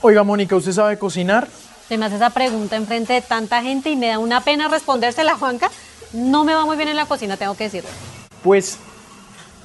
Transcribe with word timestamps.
Oiga, 0.00 0.22
Mónica, 0.22 0.54
¿usted 0.54 0.72
sabe 0.72 0.96
cocinar? 0.96 1.48
Se 1.88 1.98
me 1.98 2.06
hace 2.06 2.16
esa 2.16 2.30
pregunta 2.30 2.76
enfrente 2.76 3.14
de 3.14 3.20
tanta 3.20 3.62
gente 3.62 3.90
y 3.90 3.96
me 3.96 4.08
da 4.08 4.18
una 4.20 4.40
pena 4.42 4.68
respondérsela, 4.68 5.36
Juanca. 5.36 5.70
No 6.12 6.44
me 6.44 6.54
va 6.54 6.64
muy 6.64 6.76
bien 6.76 6.88
en 6.88 6.96
la 6.96 7.06
cocina, 7.06 7.36
tengo 7.36 7.56
que 7.56 7.64
decirlo. 7.64 7.90
Pues 8.44 8.78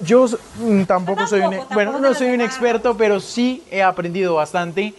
yo 0.01 0.25
mm, 0.59 0.83
tampoco 0.85 1.27
soy 1.27 1.41
un, 1.41 1.51
tampoco, 1.51 1.73
bueno, 1.75 1.99
no 1.99 2.15
soy 2.15 2.29
un 2.29 2.41
experto, 2.41 2.97
pero 2.97 3.19
sí 3.19 3.63
he 3.69 3.83
aprendido 3.83 4.33
bastante 4.33 4.95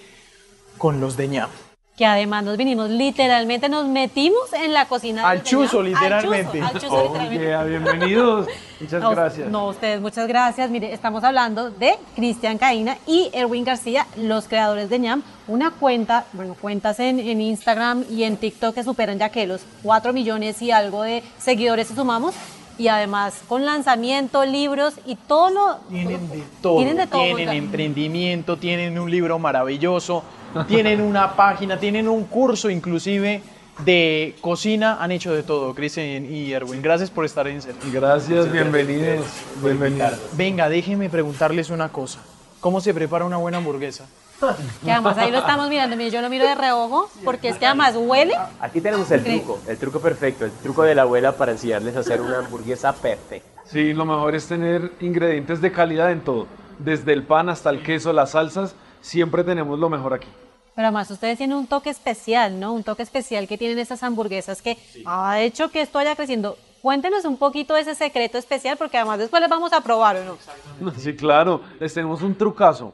con 0.79 1.01
los 1.01 1.17
de 1.17 1.27
ñam. 1.27 1.51
Que 1.97 2.05
además 2.07 2.43
nos 2.43 2.57
vinimos, 2.57 2.91
literalmente 2.91 3.69
nos 3.69 3.87
metimos 3.87 4.53
en 4.53 4.73
la 4.73 4.87
cocina. 4.87 5.29
Al 5.29 5.45
chuzo, 5.45 5.81
literalmente. 5.81 6.61
Al 6.61 6.73
chuzo, 6.73 6.99
al 6.99 7.07
chuzo, 7.07 7.31
literalmente. 7.31 7.91
Bienvenidos. 7.93 8.49
Muchas 8.81 9.01
No, 9.01 9.11
gracias. 9.11 9.49
No, 9.49 9.69
ustedes, 9.69 10.01
muchas 10.01 10.27
gracias. 10.27 10.71
Mire, 10.71 10.93
estamos 10.93 11.23
hablando 11.23 11.71
de 11.71 11.95
Cristian 12.17 12.59
Caína 12.59 12.99
y 13.07 13.31
Erwin 13.33 13.63
García, 13.63 14.09
los 14.17 14.49
creadores 14.49 14.91
de 14.91 14.99
ñam, 14.99 15.23
una 15.47 15.71
cuenta, 15.71 16.25
bueno, 16.33 16.57
cuentas 16.61 16.99
en, 16.99 17.21
en 17.21 17.41
Instagram 17.41 18.05
y 18.11 18.25
en 18.25 18.39
TikTok 18.39 18.75
que 18.75 18.83
superan 18.83 19.21
ya 19.21 19.29
que 19.29 19.47
los 19.47 19.61
4 19.85 20.13
millones 20.13 20.61
y 20.63 20.73
algo 20.73 21.03
de 21.03 21.23
seguidores 21.39 21.87
si 21.87 21.95
sumamos. 21.95 22.35
Y 22.79 22.89
además 22.89 23.43
con 23.49 23.65
lanzamiento, 23.65 24.45
libros 24.45 24.95
y 25.07 25.17
todo 25.17 25.51
lo... 25.51 25.77
Tienen 25.89 26.29
de 26.29 26.43
todo. 26.61 26.77
Tienen 26.77 26.97
de 26.97 27.07
todo, 27.07 27.23
Tienen 27.23 27.49
emprendimiento, 27.51 28.57
tienen 28.57 28.99
un 28.99 29.11
libro 29.11 29.39
maravilloso, 29.39 30.25
tienen 30.67 31.01
una 31.01 31.37
página, 31.37 31.79
tienen 31.79 32.09
un 32.09 32.25
curso 32.25 32.71
inclusive 32.71 33.43
de 33.85 34.37
cocina. 34.41 34.99
Han 35.01 35.13
hecho 35.13 35.33
de 35.33 35.43
todo, 35.43 35.75
Cristian 35.75 36.27
y 36.33 36.53
Erwin. 36.53 36.83
Gracias 36.83 37.11
por 37.11 37.25
estar 37.25 37.47
en 37.47 37.63
serio. 37.63 37.81
Gracias, 37.93 38.51
bienvenidos. 38.51 39.27
Bienvenidos. 39.63 40.19
Venga, 40.33 40.69
déjenme 40.69 41.09
preguntarles 41.09 41.71
una 41.71 41.91
cosa. 41.91 42.21
¿Cómo 42.61 42.81
se 42.81 42.95
prepara 42.95 43.25
una 43.25 43.37
buena 43.37 43.59
hamburguesa? 43.59 44.07
Que 44.85 44.93
además 44.93 45.17
ahí 45.19 45.31
lo 45.31 45.39
estamos 45.39 45.69
mirando, 45.69 45.97
mire, 45.97 46.11
yo 46.11 46.21
lo 46.21 46.29
miro 46.29 46.47
de 46.47 46.55
reojo 46.55 47.09
porque 47.25 47.49
es 47.49 47.57
que 47.57 47.67
además 47.67 47.95
huele. 47.97 48.35
Aquí 48.61 48.81
tenemos 48.81 49.11
el 49.11 49.25
truco, 49.25 49.59
el 49.67 49.79
truco 49.79 50.01
perfecto, 50.01 50.45
el 50.45 50.53
truco 50.53 50.83
de 50.83 50.95
la 50.95 51.03
abuela 51.03 51.33
para 51.33 51.53
enseñarles 51.53 51.97
a 51.97 52.01
hacer 52.01 52.21
una 52.21 52.39
hamburguesa 52.39 52.93
perfecta. 52.93 53.63
Sí, 53.65 53.93
lo 53.93 54.05
mejor 54.05 54.35
es 54.35 54.47
tener 54.47 54.93
ingredientes 55.01 55.61
de 55.61 55.73
calidad 55.73 56.11
en 56.13 56.21
todo. 56.21 56.47
Desde 56.79 57.13
el 57.13 57.23
pan 57.23 57.49
hasta 57.49 57.71
el 57.71 57.83
queso, 57.83 58.13
las 58.13 58.33
salsas, 58.33 58.75
siempre 59.01 59.45
tenemos 59.45 59.79
lo 59.79 59.89
mejor 59.89 60.13
aquí. 60.15 60.29
Pero 60.75 60.89
además 60.89 61.11
ustedes 61.11 61.39
tienen 61.39 61.57
un 61.57 61.67
toque 61.67 61.89
especial, 61.89 62.59
¿no? 62.59 62.73
Un 62.73 62.83
toque 62.83 63.03
especial 63.03 63.47
que 63.47 63.57
tienen 63.57 63.79
estas 63.79 64.03
hamburguesas 64.03 64.61
que 64.61 64.77
ha 65.07 65.41
hecho 65.41 65.71
que 65.71 65.81
esto 65.81 65.99
vaya 65.99 66.17
creciendo. 66.17 66.59
Cuéntenos 66.83 67.25
un 67.25 67.37
poquito 67.39 67.75
de 67.75 67.81
ese 67.83 67.95
secreto 67.95 68.37
especial 68.37 68.77
porque 68.77 68.99
además 68.99 69.19
después 69.19 69.41
les 69.41 69.49
vamos 69.49 69.73
a 69.73 69.81
probar, 69.81 70.17
¿o 70.17 70.25
no? 70.25 70.93
Sí, 70.99 71.15
claro. 71.15 71.63
Les 71.81 71.95
tenemos 71.95 72.21
un 72.23 72.35
trucazo, 72.35 72.93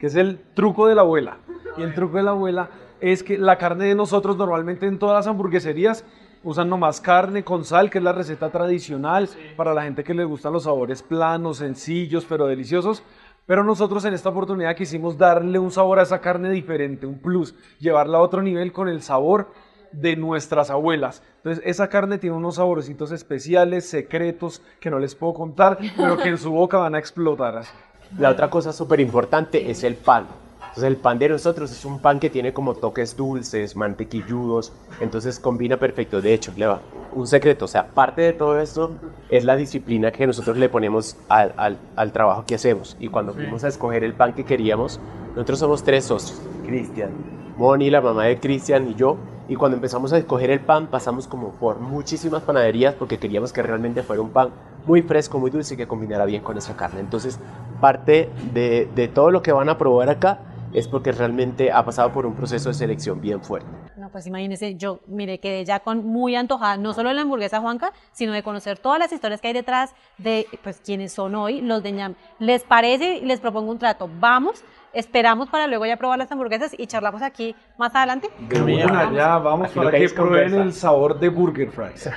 que 0.00 0.06
es 0.06 0.16
el 0.16 0.40
truco 0.54 0.86
de 0.86 0.94
la 0.94 1.02
abuela. 1.02 1.36
Y 1.76 1.82
el 1.82 1.94
truco 1.94 2.16
de 2.16 2.22
la 2.22 2.30
abuela 2.30 2.70
es 3.00 3.22
que 3.22 3.38
la 3.38 3.58
carne 3.58 3.84
de 3.84 3.94
nosotros 3.94 4.36
normalmente 4.36 4.86
en 4.86 4.98
todas 4.98 5.14
las 5.14 5.26
hamburgueserías 5.26 6.04
usan 6.42 6.70
nomás 6.70 7.02
carne 7.02 7.44
con 7.44 7.64
sal, 7.64 7.90
que 7.90 7.98
es 7.98 8.04
la 8.04 8.12
receta 8.12 8.50
tradicional 8.50 9.28
para 9.56 9.74
la 9.74 9.82
gente 9.82 10.02
que 10.02 10.14
les 10.14 10.26
gustan 10.26 10.54
los 10.54 10.64
sabores 10.64 11.02
planos, 11.02 11.58
sencillos, 11.58 12.24
pero 12.26 12.46
deliciosos. 12.46 13.02
Pero 13.44 13.62
nosotros 13.62 14.04
en 14.06 14.14
esta 14.14 14.30
oportunidad 14.30 14.74
quisimos 14.74 15.18
darle 15.18 15.58
un 15.58 15.70
sabor 15.70 15.98
a 15.98 16.02
esa 16.02 16.20
carne 16.20 16.50
diferente, 16.50 17.06
un 17.06 17.18
plus, 17.18 17.54
llevarla 17.78 18.18
a 18.18 18.22
otro 18.22 18.42
nivel 18.42 18.72
con 18.72 18.88
el 18.88 19.02
sabor 19.02 19.48
de 19.92 20.16
nuestras 20.16 20.70
abuelas. 20.70 21.22
Entonces, 21.38 21.62
esa 21.66 21.88
carne 21.88 22.16
tiene 22.18 22.36
unos 22.36 22.54
saborcitos 22.54 23.12
especiales, 23.12 23.88
secretos, 23.88 24.62
que 24.78 24.90
no 24.90 24.98
les 24.98 25.14
puedo 25.14 25.34
contar, 25.34 25.78
pero 25.96 26.16
que 26.16 26.28
en 26.28 26.38
su 26.38 26.52
boca 26.52 26.78
van 26.78 26.94
a 26.94 26.98
explotar. 26.98 27.64
La 28.18 28.30
otra 28.30 28.50
cosa 28.50 28.72
súper 28.72 29.00
importante 29.00 29.70
es 29.70 29.84
el 29.84 29.94
pan. 29.94 30.26
Entonces 30.60 30.84
el 30.84 30.96
pan 30.96 31.18
de 31.18 31.28
nosotros 31.28 31.70
es 31.72 31.84
un 31.84 31.98
pan 31.98 32.20
que 32.20 32.30
tiene 32.30 32.52
como 32.52 32.74
toques 32.74 33.16
dulces, 33.16 33.74
mantequilludos, 33.74 34.72
entonces 35.00 35.40
combina 35.40 35.76
perfecto. 35.78 36.20
De 36.20 36.32
hecho, 36.32 36.52
le 36.56 36.66
va 36.66 36.80
un 37.12 37.26
secreto, 37.26 37.64
o 37.64 37.68
sea, 37.68 37.88
parte 37.88 38.22
de 38.22 38.32
todo 38.32 38.60
esto 38.60 38.92
es 39.30 39.44
la 39.44 39.56
disciplina 39.56 40.12
que 40.12 40.28
nosotros 40.28 40.56
le 40.58 40.68
ponemos 40.68 41.16
al, 41.28 41.54
al- 41.56 41.78
al 41.96 42.12
trabajo 42.12 42.44
que 42.46 42.54
hacemos. 42.54 42.96
Y 43.00 43.08
cuando 43.08 43.32
fuimos 43.34 43.64
a 43.64 43.68
escoger 43.68 44.04
el 44.04 44.14
pan 44.14 44.32
que 44.32 44.44
queríamos, 44.44 45.00
nosotros 45.34 45.58
somos 45.58 45.82
tres 45.82 46.04
socios, 46.04 46.40
Cristian, 46.64 47.10
Moni, 47.56 47.90
la 47.90 48.00
mamá 48.00 48.24
de 48.26 48.38
Cristian 48.38 48.88
y 48.90 48.94
yo. 48.94 49.16
Y 49.50 49.56
cuando 49.56 49.74
empezamos 49.74 50.12
a 50.12 50.18
escoger 50.18 50.48
el 50.52 50.60
pan, 50.60 50.86
pasamos 50.86 51.26
como 51.26 51.50
por 51.50 51.80
muchísimas 51.80 52.40
panaderías 52.44 52.94
porque 52.94 53.18
queríamos 53.18 53.52
que 53.52 53.60
realmente 53.62 54.04
fuera 54.04 54.22
un 54.22 54.30
pan 54.30 54.50
muy 54.86 55.02
fresco, 55.02 55.40
muy 55.40 55.50
dulce 55.50 55.74
y 55.74 55.76
que 55.76 55.88
combinara 55.88 56.24
bien 56.24 56.40
con 56.40 56.56
esa 56.56 56.76
carne. 56.76 57.00
Entonces, 57.00 57.40
parte 57.80 58.30
de, 58.54 58.88
de 58.94 59.08
todo 59.08 59.32
lo 59.32 59.42
que 59.42 59.50
van 59.50 59.68
a 59.68 59.76
probar 59.76 60.08
acá 60.08 60.38
es 60.72 60.86
porque 60.86 61.10
realmente 61.10 61.72
ha 61.72 61.84
pasado 61.84 62.12
por 62.12 62.26
un 62.26 62.34
proceso 62.36 62.68
de 62.68 62.74
selección 62.74 63.20
bien 63.20 63.42
fuerte. 63.42 63.68
No, 63.96 64.08
pues 64.10 64.28
imagínense, 64.28 64.76
yo, 64.76 65.00
mire, 65.08 65.40
quedé 65.40 65.64
ya 65.64 65.80
con 65.80 66.06
muy 66.06 66.36
antojada, 66.36 66.76
no 66.76 66.94
solo 66.94 67.08
de 67.08 67.16
la 67.16 67.22
hamburguesa 67.22 67.60
Juanca, 67.60 67.92
sino 68.12 68.32
de 68.32 68.44
conocer 68.44 68.78
todas 68.78 69.00
las 69.00 69.12
historias 69.12 69.40
que 69.40 69.48
hay 69.48 69.54
detrás 69.54 69.94
de, 70.18 70.46
pues, 70.62 70.80
quienes 70.80 71.12
son 71.12 71.34
hoy 71.34 71.60
los 71.60 71.82
de 71.82 71.90
ñam. 71.90 72.14
¿Les 72.38 72.62
parece? 72.62 73.20
Les 73.22 73.40
propongo 73.40 73.72
un 73.72 73.80
trato. 73.80 74.08
Vamos, 74.20 74.62
esperamos 74.92 75.48
para 75.48 75.66
luego 75.66 75.86
ya 75.86 75.96
probar 75.96 76.18
las 76.18 76.30
hamburguesas 76.32 76.74
y 76.76 76.86
charlamos 76.86 77.22
aquí 77.22 77.54
más 77.78 77.94
adelante. 77.94 78.28
De 78.48 78.60
una, 78.60 79.12
ya 79.12 79.38
vamos 79.38 79.68
Aquí 79.68 79.78
para 79.78 79.90
que 79.90 79.98
que 79.98 80.08
prueben 80.14 80.50
conversa. 80.50 80.62
el 80.62 80.72
sabor 80.72 81.18
de 81.18 81.28
Burger 81.28 81.70
Fries. 81.70 82.10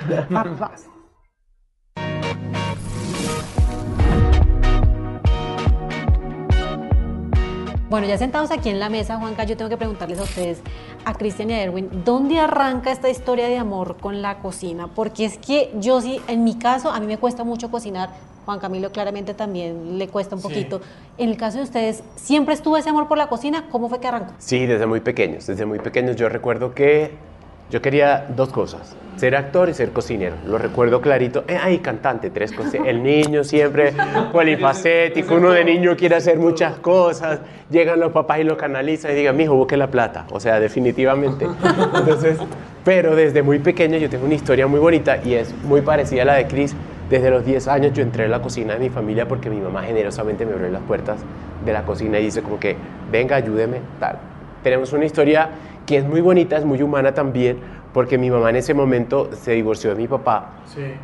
Bueno, 7.90 8.08
ya 8.08 8.18
sentados 8.18 8.50
aquí 8.50 8.70
en 8.70 8.80
la 8.80 8.90
mesa, 8.90 9.18
Juanca, 9.18 9.44
yo 9.44 9.56
tengo 9.56 9.70
que 9.70 9.78
preguntarles 9.78 10.18
a 10.18 10.24
ustedes, 10.24 10.64
a 11.06 11.14
Cristian 11.14 11.52
y 11.52 11.54
a 11.54 11.62
Erwin, 11.62 11.90
¿dónde 12.04 12.40
arranca 12.40 12.92
esta 12.92 13.08
historia 13.08 13.48
de 13.48 13.60
amor 13.60 13.98
con 13.98 14.24
la 14.24 14.40
cocina? 14.40 14.88
Porque 14.88 15.26
es 15.26 15.38
que 15.38 15.72
yo 15.76 16.02
sí, 16.02 16.20
en 16.28 16.44
mi 16.44 16.58
caso, 16.58 16.90
a 16.90 17.00
mí 17.00 17.06
me 17.06 17.20
cuesta 17.20 17.44
mucho 17.44 17.70
cocinar, 17.70 18.10
Juan 18.46 18.60
Camilo 18.60 18.92
claramente 18.92 19.34
también 19.34 19.98
le 19.98 20.08
cuesta 20.08 20.36
un 20.36 20.42
poquito. 20.42 20.82
En 21.18 21.30
el 21.30 21.38
caso 21.38 21.58
de 21.58 21.64
ustedes, 21.64 22.04
¿siempre 22.16 22.54
estuvo 22.54 22.78
ese 22.78 22.90
amor 22.90 23.08
por 23.08 23.18
la 23.18 23.28
cocina? 23.28 23.66
¿Cómo 23.72 23.90
fue 23.90 24.00
que 24.00 24.08
arrancó? 24.08 24.34
Sí, 24.38 24.66
desde 24.66 24.86
muy 24.86 25.00
pequeños, 25.00 25.48
desde 25.48 25.66
muy 25.66 25.80
pequeños 25.80 26.16
yo 26.16 26.30
recuerdo 26.30 26.74
que 26.74 27.12
yo 27.70 27.82
quería 27.82 28.28
dos 28.36 28.50
cosas, 28.50 28.96
ser 29.16 29.36
actor 29.36 29.70
y 29.70 29.74
ser 29.74 29.92
cocinero. 29.92 30.36
Lo 30.46 30.60
recuerdo 30.60 31.02
clarito. 31.02 31.44
Eh, 31.48 31.58
ay, 31.60 31.80
cantante, 31.80 32.30
tres 32.30 32.52
cosas. 32.52 32.76
El 32.86 33.02
niño 33.02 33.44
siempre 33.44 33.94
polifacético, 34.32 35.36
uno 35.36 35.52
de 35.52 35.64
niño 35.64 35.96
quiere 35.96 36.16
hacer 36.16 36.38
muchas 36.38 36.78
cosas. 36.80 37.40
Llegan 37.72 38.00
los 38.00 38.12
papás 38.12 38.40
y 38.40 38.44
lo 38.44 38.58
canalizan 38.58 39.12
y 39.12 39.16
digan, 39.16 39.36
mijo, 39.38 39.56
busque 39.56 39.78
la 39.78 39.88
plata. 39.88 40.28
O 40.32 40.40
sea, 40.40 40.60
definitivamente. 40.60 41.48
Entonces, 41.96 42.38
pero 42.84 43.16
desde 43.16 43.42
muy 43.42 43.60
pequeño 43.60 43.98
yo 43.98 44.10
tengo 44.10 44.26
una 44.26 44.36
historia 44.36 44.68
muy 44.68 44.80
bonita 44.80 45.18
y 45.24 45.34
es 45.34 45.56
muy 45.64 45.82
parecida 45.82 46.24
a 46.24 46.26
la 46.26 46.34
de 46.36 46.48
Chris. 46.48 46.76
Desde 47.10 47.30
los 47.30 47.46
10 47.46 47.68
años 47.68 47.94
yo 47.94 48.02
entré 48.02 48.26
en 48.26 48.32
la 48.32 48.42
cocina 48.42 48.74
de 48.74 48.80
mi 48.80 48.90
familia 48.90 49.28
porque 49.28 49.50
mi 49.50 49.60
mamá 49.60 49.84
generosamente 49.84 50.46
me 50.46 50.54
abrió 50.54 50.70
las 50.70 50.82
puertas 50.84 51.20
de 51.66 51.74
la 51.74 51.84
cocina 51.84 52.20
y 52.20 52.24
dice 52.26 52.42
como 52.42 52.60
que, 52.60 52.76
venga, 53.12 53.36
ayúdeme, 53.36 53.78
tal. 54.00 54.18
Tenemos 54.64 54.94
una 54.94 55.06
historia 55.06 55.50
que 55.86 55.98
es 55.98 56.06
muy 56.06 56.22
bonita, 56.22 56.58
es 56.58 56.66
muy 56.66 56.82
humana 56.82 57.14
también, 57.14 57.58
porque 57.94 58.18
mi 58.18 58.32
mamá 58.32 58.50
en 58.50 58.56
ese 58.56 58.74
momento 58.74 59.30
se 59.34 59.52
divorció 59.52 59.92
de 59.92 59.96
mi 59.98 60.08
papá 60.08 60.52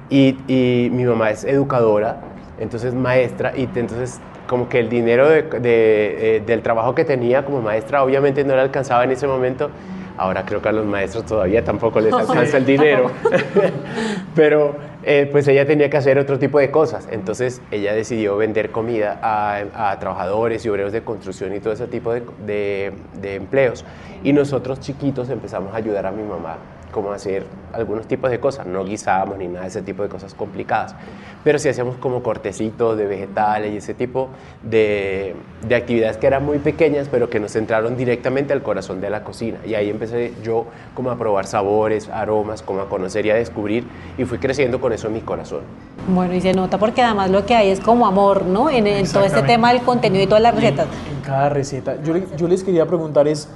y, 0.09 0.37
y 0.47 0.89
mi 0.89 1.03
mamá 1.03 1.29
es 1.31 1.43
educadora, 1.43 2.17
entonces 2.59 2.93
maestra, 2.95 3.53
y 3.55 3.63
entonces 3.75 4.19
como 4.47 4.67
que 4.67 4.79
el 4.79 4.89
dinero 4.89 5.29
de- 5.29 5.43
de, 5.43 6.37
eh, 6.37 6.41
del 6.45 6.61
trabajo 6.63 6.95
que 6.95 7.05
tenía 7.05 7.45
como 7.45 7.61
maestra 7.61 8.03
obviamente 8.03 8.43
no 8.43 8.55
le 8.55 8.61
alcanzaba 8.61 9.03
en 9.03 9.11
ese 9.11 9.27
momento. 9.27 9.69
Ahora 10.17 10.43
creo 10.45 10.61
que 10.61 10.67
a 10.69 10.71
los 10.71 10.85
maestros 10.85 11.25
todavía 11.25 11.63
tampoco 11.63 11.99
les 11.99 12.11
alcanza 12.15 12.57
el 12.57 12.65
dinero. 12.65 13.11
Pero 14.35 14.75
eh, 15.03 15.27
pues 15.31 15.47
ella 15.47 15.65
tenía 15.65 15.89
que 15.89 15.97
hacer 15.97 16.17
otro 16.17 16.39
tipo 16.39 16.59
de 16.59 16.71
cosas. 16.71 17.07
Entonces 17.11 17.61
ella 17.71 17.93
decidió 17.93 18.37
vender 18.37 18.71
comida 18.71 19.19
a, 19.21 19.97
trabajadores 19.99 20.65
y 20.65 20.69
obreros 20.69 20.91
de 20.91 21.03
construcción 21.03 21.55
y 21.55 21.59
todo 21.59 21.73
ese 21.73 21.87
tipo 21.87 22.13
de 22.13 22.93
empleos. 23.23 23.85
Y 24.23 24.33
nosotros 24.33 24.79
chiquitos 24.79 25.29
empezamos 25.29 25.73
a 25.73 25.77
ayudar 25.77 26.05
a 26.05 26.11
mi 26.11 26.23
mamá 26.23 26.57
como 26.91 27.11
hacer 27.11 27.45
algunos 27.73 28.07
tipos 28.07 28.31
de 28.31 28.39
cosas. 28.39 28.65
No 28.65 28.83
guisábamos 28.83 29.37
ni 29.37 29.47
nada 29.47 29.61
de 29.61 29.67
ese 29.67 29.81
tipo 29.81 30.03
de 30.03 30.09
cosas 30.09 30.33
complicadas. 30.33 30.95
Pero 31.43 31.59
sí 31.59 31.69
hacíamos 31.69 31.97
como 31.97 32.21
cortecitos 32.23 32.97
de 32.97 33.05
vegetales 33.05 33.73
y 33.73 33.77
ese 33.77 33.93
tipo 33.93 34.29
de, 34.63 35.35
de 35.67 35.75
actividades 35.75 36.17
que 36.17 36.27
eran 36.27 36.45
muy 36.45 36.59
pequeñas, 36.59 37.07
pero 37.09 37.29
que 37.29 37.39
nos 37.39 37.55
entraron 37.55 37.95
directamente 37.95 38.53
al 38.53 38.61
corazón 38.61 39.01
de 39.01 39.09
la 39.09 39.23
cocina. 39.23 39.59
Y 39.65 39.75
ahí 39.75 39.89
empecé 39.89 40.33
yo 40.43 40.65
como 40.95 41.11
a 41.11 41.17
probar 41.17 41.45
sabores, 41.45 42.09
aromas, 42.09 42.61
como 42.61 42.81
a 42.81 42.89
conocer 42.89 43.25
y 43.25 43.29
a 43.29 43.35
descubrir. 43.35 43.85
Y 44.17 44.25
fui 44.25 44.37
creciendo 44.39 44.81
con 44.81 44.91
eso 44.91 45.07
en 45.07 45.13
mi 45.13 45.21
corazón. 45.21 45.61
Bueno, 46.07 46.33
y 46.33 46.41
se 46.41 46.53
nota 46.53 46.77
porque 46.77 47.01
además 47.01 47.29
lo 47.29 47.45
que 47.45 47.55
hay 47.55 47.69
es 47.69 47.79
como 47.79 48.07
amor, 48.07 48.45
¿no? 48.45 48.69
En, 48.69 48.87
en 48.87 49.09
todo 49.09 49.23
este 49.23 49.43
tema 49.43 49.71
del 49.71 49.81
contenido 49.83 50.23
y 50.23 50.27
todas 50.27 50.41
las 50.41 50.55
recetas. 50.55 50.87
En 51.13 51.21
cada 51.21 51.49
receta. 51.49 51.97
Yo 52.03 52.47
les 52.47 52.63
quería 52.63 52.85
preguntar 52.85 53.27
es, 53.27 53.49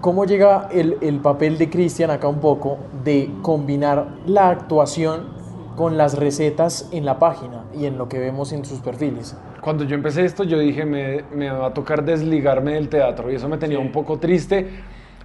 ¿cómo 0.00 0.24
llega 0.24 0.68
el, 0.72 0.96
el 1.00 1.20
papel 1.20 1.58
de 1.58 1.68
Cristian 1.68 2.10
acá 2.10 2.28
un 2.28 2.40
poco 2.40 2.78
de 3.04 3.30
combinar 3.42 4.08
la 4.26 4.50
actuación 4.50 5.36
con 5.76 5.96
las 5.96 6.18
recetas 6.18 6.88
en 6.92 7.04
la 7.04 7.18
página 7.18 7.64
y 7.74 7.86
en 7.86 7.98
lo 7.98 8.08
que 8.08 8.18
vemos 8.18 8.52
en 8.52 8.64
sus 8.64 8.80
perfiles? 8.80 9.36
Cuando 9.60 9.84
yo 9.84 9.94
empecé 9.94 10.24
esto, 10.24 10.44
yo 10.44 10.58
dije, 10.58 10.84
me, 10.84 11.22
me 11.34 11.50
va 11.50 11.68
a 11.68 11.74
tocar 11.74 12.04
desligarme 12.04 12.74
del 12.74 12.88
teatro 12.88 13.30
y 13.30 13.36
eso 13.36 13.48
me 13.48 13.58
tenía 13.58 13.78
un 13.78 13.92
poco 13.92 14.18
triste. 14.18 14.68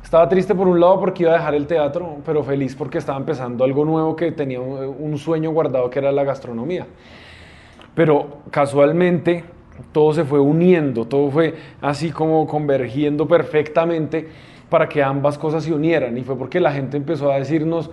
Estaba 0.04 0.28
triste 0.28 0.54
por 0.54 0.68
un 0.68 0.80
lado 0.80 1.00
porque 1.00 1.24
iba 1.24 1.32
a 1.32 1.38
dejar 1.38 1.56
el 1.56 1.66
teatro, 1.66 2.18
pero 2.26 2.44
feliz 2.44 2.76
porque 2.76 2.98
estaba 2.98 3.18
empezando 3.18 3.64
algo 3.64 3.86
nuevo 3.86 4.16
que 4.16 4.32
tenía 4.32 4.60
un, 4.60 4.96
un 5.00 5.18
sueño 5.18 5.52
guardado 5.52 5.90
que 5.90 6.00
era 6.00 6.12
la 6.12 6.24
gastronomía. 6.24 6.86
Pero 7.96 8.40
casualmente 8.52 9.46
todo 9.92 10.14
se 10.14 10.24
fue 10.24 10.40
uniendo, 10.40 11.06
todo 11.06 11.30
fue 11.32 11.56
así 11.82 12.12
como 12.12 12.46
convergiendo 12.48 13.28
perfectamente 13.28 14.28
para 14.74 14.90
que 14.90 15.04
ambas 15.04 15.38
cosas 15.38 15.64
se 15.64 15.72
unieran. 15.72 16.18
Y 16.18 16.24
fue 16.24 16.36
porque 16.36 16.60
la 16.60 16.72
gente 16.72 16.98
empezó 16.98 17.32
a 17.32 17.36
decirnos, 17.38 17.92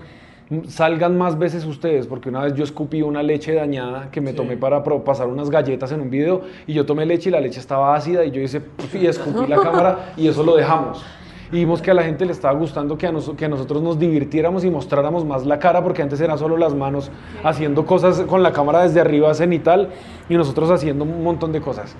salgan 0.66 1.18
más 1.18 1.38
veces 1.38 1.66
ustedes, 1.66 2.06
porque 2.06 2.30
una 2.30 2.40
vez 2.44 2.54
yo 2.54 2.64
escupí 2.64 3.02
una 3.02 3.22
leche 3.22 3.52
dañada 3.52 4.10
que 4.10 4.22
me 4.22 4.32
tomé 4.32 4.56
para 4.56 4.82
pasar 4.82 5.26
unas 5.26 5.50
galletas 5.50 5.92
en 5.92 6.00
un 6.00 6.08
video 6.08 6.40
y 6.66 6.72
yo 6.72 6.86
tomé 6.86 7.04
leche 7.04 7.28
y 7.28 7.32
la 7.32 7.40
leche 7.42 7.60
estaba 7.60 7.94
ácida 7.94 8.24
y 8.24 8.30
yo 8.30 8.40
hice 8.40 8.62
y 8.94 9.04
escupí 9.06 9.46
la 9.46 9.58
cámara 9.60 10.14
y 10.16 10.26
eso 10.26 10.42
lo 10.42 10.56
dejamos. 10.56 11.04
Y 11.52 11.56
vimos 11.56 11.82
que 11.82 11.90
a 11.90 11.94
la 11.94 12.02
gente 12.02 12.24
le 12.24 12.32
estaba 12.32 12.58
gustando 12.58 12.96
que 12.96 13.06
a, 13.06 13.12
nos- 13.12 13.28
que 13.36 13.44
a 13.44 13.48
nosotros 13.50 13.82
nos 13.82 13.98
divirtiéramos 13.98 14.64
y 14.64 14.70
mostráramos 14.70 15.22
más 15.26 15.44
la 15.44 15.58
cara, 15.58 15.82
porque 15.84 16.00
antes 16.00 16.18
eran 16.22 16.38
solo 16.38 16.56
las 16.56 16.74
manos 16.74 17.10
haciendo 17.44 17.84
cosas 17.84 18.20
con 18.22 18.42
la 18.42 18.52
cámara 18.52 18.84
desde 18.84 19.00
arriba 19.02 19.34
cenital 19.34 19.90
y 20.30 20.34
nosotros 20.34 20.70
haciendo 20.70 21.04
un 21.04 21.22
montón 21.22 21.52
de 21.52 21.60
cosas. 21.60 21.94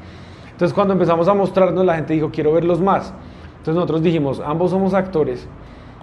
Entonces 0.53 0.73
cuando 0.73 0.95
empezamos 0.95 1.29
a 1.29 1.35
mostrarnos, 1.35 1.85
la 1.85 1.97
gente 1.97 2.15
dijo, 2.15 2.31
quiero 2.33 2.53
verlos 2.55 2.81
más. 2.81 3.13
Entonces 3.61 3.75
nosotros 3.75 4.03
dijimos, 4.03 4.41
ambos 4.45 4.71
somos 4.71 4.95
actores, 4.95 5.47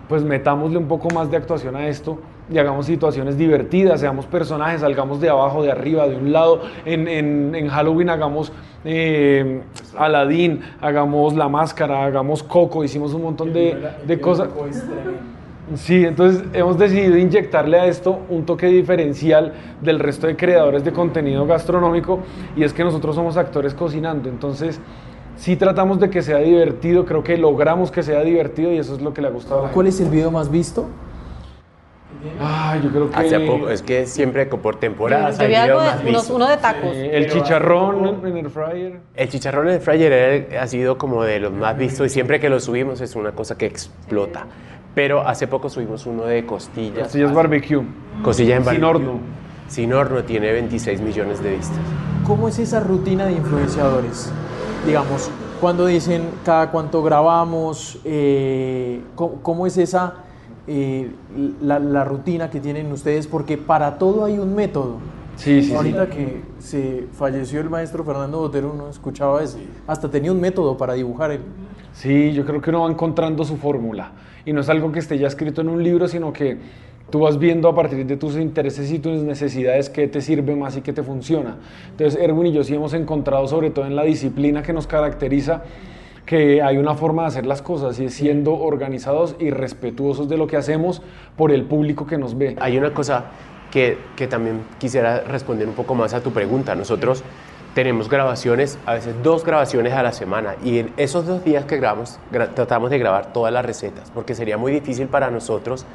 pues 0.08 0.24
metámosle 0.24 0.78
un 0.78 0.88
poco 0.88 1.10
más 1.14 1.30
de 1.32 1.38
actuación 1.38 1.76
a 1.76 1.88
esto 1.88 2.18
y 2.50 2.58
hagamos 2.60 2.86
situaciones 2.86 3.38
divertidas, 3.38 4.00
seamos 4.00 4.26
personajes, 4.26 4.80
salgamos 4.82 5.20
de 5.20 5.30
abajo, 5.30 5.64
de 5.64 5.72
arriba, 5.72 6.08
de 6.08 6.16
un 6.16 6.32
lado. 6.32 6.62
En, 6.86 7.08
en- 7.10 7.54
en 7.56 7.68
Halloween 7.68 8.10
hagamos 8.10 8.54
eh, 8.86 9.62
Aladdin, 9.98 10.62
hagamos 10.80 11.34
La 11.34 11.50
Máscara, 11.50 12.06
hagamos 12.06 12.42
Coco, 12.44 12.84
hicimos 12.86 13.14
un 13.14 13.24
montón 13.24 13.52
de, 13.52 13.76
de 14.06 14.20
cosas. 14.22 14.48
Sí, 15.76 16.06
entonces 16.06 16.46
hemos 16.54 16.78
decidido 16.78 17.18
inyectarle 17.18 17.78
a 17.78 17.88
esto 17.88 18.20
un 18.30 18.46
toque 18.46 18.68
diferencial 18.68 19.52
del 19.82 20.00
resto 20.00 20.28
de 20.28 20.38
creadores 20.38 20.86
de 20.86 20.94
contenido 20.94 21.46
gastronómico 21.46 22.20
y 22.56 22.64
es 22.64 22.72
que 22.72 22.86
nosotros 22.86 23.16
somos 23.16 23.36
actores 23.36 23.74
cocinando, 23.74 24.30
entonces 24.30 24.80
sí 25.38 25.56
tratamos 25.56 26.00
de 26.00 26.10
que 26.10 26.22
sea 26.22 26.38
divertido, 26.40 27.06
creo 27.06 27.24
que 27.24 27.38
logramos 27.38 27.92
que 27.92 28.04
sea 28.04 28.22
divertido 28.22 28.72
y 28.72 28.78
eso 28.78 28.96
es 28.96 29.02
lo 29.02 29.14
que 29.14 29.22
le 29.22 29.28
ha 29.28 29.32
gustado 29.32 29.56
a 29.56 29.62
la 29.64 29.68
gente. 29.70 29.74
¿Cuál 29.76 29.88
es 29.88 30.00
el 30.02 30.10
video 30.10 30.32
más 30.32 30.52
visto? 30.52 30.86
Ay, 32.42 32.82
yo 32.84 32.90
creo 32.90 33.10
que 33.12 33.16
Hace 33.16 33.40
poco, 33.42 33.70
es 33.70 33.82
que 33.84 34.06
siempre 34.08 34.46
por 34.48 34.78
temporadas 34.80 35.40
hay 35.40 35.54
algo 35.54 35.82
de 35.82 35.88
más 35.88 36.04
unos- 36.04 36.30
uno 36.32 36.48
de 36.48 36.58
tacos. 36.58 36.90
eh, 36.96 37.12
el 37.18 37.30
chicharrón 37.30 38.26
en 38.26 38.38
el 38.38 38.50
fryer. 38.50 39.00
El 39.16 39.30
chicharrón 39.30 39.68
en 39.68 39.76
el 39.76 39.82
fryer 39.82 40.58
ha 40.60 40.68
sido 40.68 40.98
como 40.98 41.24
de 41.24 41.40
los 41.40 41.52
más 41.54 41.78
vistos 41.78 42.08
y 42.08 42.10
siempre 42.10 42.40
que 42.40 42.50
lo 42.50 42.60
subimos 42.60 43.02
es 43.02 43.16
una 43.16 43.34
cosa 43.34 43.58
que 43.58 43.66
explota. 43.68 44.48
Pero 44.96 45.22
hace 45.28 45.48
poco 45.48 45.70
subimos 45.70 46.08
uno 46.08 46.24
de 46.24 46.44
costillas. 46.46 47.04
Costillas 47.04 47.34
barbecue. 47.34 47.84
Costilla 48.24 48.56
en 48.56 48.64
Sin 48.64 48.82
barbecue. 48.82 48.88
horno. 48.90 49.20
Sin 49.68 49.94
horno 49.94 50.24
tiene 50.24 50.52
26 50.54 51.02
millones 51.02 51.44
de 51.44 51.52
vistas. 51.56 51.78
¿Cómo 52.26 52.48
es 52.48 52.58
esa 52.58 52.80
rutina 52.80 53.26
de 53.28 53.34
influenciadores? 53.34 54.32
Digamos, 54.88 55.30
cuando 55.60 55.86
dicen 55.86 56.24
cada 56.46 56.72
cuánto 56.72 57.04
grabamos, 57.04 58.00
eh, 58.06 59.02
¿cómo, 59.16 59.42
cómo 59.42 59.68
es 59.68 59.78
esa 59.78 60.14
eh, 60.66 61.12
la, 61.62 61.78
la 61.78 62.06
rutina 62.06 62.50
que 62.50 62.62
tienen 62.62 62.90
ustedes? 62.94 63.28
Porque 63.28 63.58
para 63.58 63.98
todo 63.98 64.24
hay 64.24 64.40
un 64.40 64.56
método. 64.56 65.00
Sí, 65.36 65.62
sí, 65.62 65.68
sí. 65.68 65.76
Ahorita 65.76 66.10
que 66.10 66.42
se 66.60 67.06
falleció 67.12 67.60
el 67.60 67.70
maestro 67.70 68.06
Fernando 68.06 68.40
Botero, 68.40 68.72
uno 68.74 68.88
escuchaba 68.88 69.44
eso. 69.44 69.58
Hasta 69.88 70.10
tenía 70.10 70.32
un 70.32 70.40
método 70.40 70.78
para 70.78 70.94
dibujar 70.94 71.32
él. 71.32 71.42
Sí, 71.92 72.32
yo 72.32 72.46
creo 72.46 72.62
que 72.62 72.70
uno 72.70 72.84
va 72.84 72.90
encontrando 72.90 73.44
su 73.44 73.58
fórmula. 73.58 74.14
Y 74.46 74.54
no 74.54 74.62
es 74.62 74.70
algo 74.70 74.94
que 74.94 75.00
esté 75.00 75.18
ya 75.18 75.28
escrito 75.28 75.60
en 75.60 75.68
un 75.68 75.84
libro, 75.84 76.08
sino 76.08 76.32
que 76.32 76.60
tú 77.10 77.20
vas 77.20 77.40
viendo 77.40 77.70
a 77.70 77.76
partir 77.76 78.06
de 78.06 78.18
tus 78.18 78.36
intereses 78.36 78.92
y 78.92 79.00
tus 79.00 79.24
necesidades 79.24 79.90
qué 79.90 80.08
te 80.08 80.22
sirve 80.22 80.56
más 80.56 80.76
y 80.78 80.82
qué 80.82 80.94
te 80.94 81.04
funciona. 81.04 81.56
Entonces, 81.92 82.20
Erwin 82.22 82.48
y 82.48 82.52
yo 82.52 82.64
sí 82.64 82.76
hemos 82.76 82.94
encontrado, 82.94 83.48
sobre 83.48 83.70
todo 83.70 83.86
en 83.86 83.96
la 83.96 84.04
disciplina 84.04 84.62
que 84.62 84.74
nos 84.74 84.88
caracteriza, 84.88 85.64
que 86.26 86.62
hay 86.62 86.78
una 86.78 86.96
forma 86.96 87.22
de 87.22 87.30
hacer 87.30 87.46
las 87.46 87.62
cosas 87.62 87.98
y 88.00 88.06
es 88.06 88.14
siendo 88.14 88.54
organizados 88.54 89.36
y 89.40 89.50
respetuosos 89.50 90.28
de 90.28 90.38
lo 90.38 90.48
que 90.48 90.58
hacemos 90.58 91.02
por 91.38 91.52
el 91.54 91.64
público 91.64 92.06
que 92.06 92.18
nos 92.18 92.38
ve. 92.38 92.58
Hay 92.60 92.78
una 92.78 92.94
cosa 92.94 93.26
que, 93.72 93.98
que 94.18 94.28
también 94.28 94.62
quisiera 94.78 95.22
responder 95.22 95.70
un 95.70 95.74
poco 95.76 95.96
más 95.96 96.14
a 96.14 96.22
tu 96.22 96.32
pregunta. 96.32 96.76
Nosotros 96.76 97.24
tenemos 97.74 98.10
grabaciones, 98.10 98.78
a 98.86 98.96
veces 98.96 99.16
dos 99.24 99.46
grabaciones 99.46 99.94
a 99.94 100.04
la 100.04 100.12
semana, 100.12 100.56
y 100.66 100.80
en 100.80 100.92
esos 100.98 101.26
dos 101.28 101.46
días 101.46 101.64
que 101.64 101.78
grabamos, 101.78 102.20
gra- 102.34 102.50
tratamos 102.54 102.90
de 102.90 102.98
grabar 102.98 103.32
todas 103.32 103.54
las 103.54 103.64
recetas, 103.66 104.12
porque 104.12 104.36
sería 104.36 104.58
muy 104.58 104.72
difícil 104.74 105.08
para 105.08 105.30
nosotros, 105.30 105.86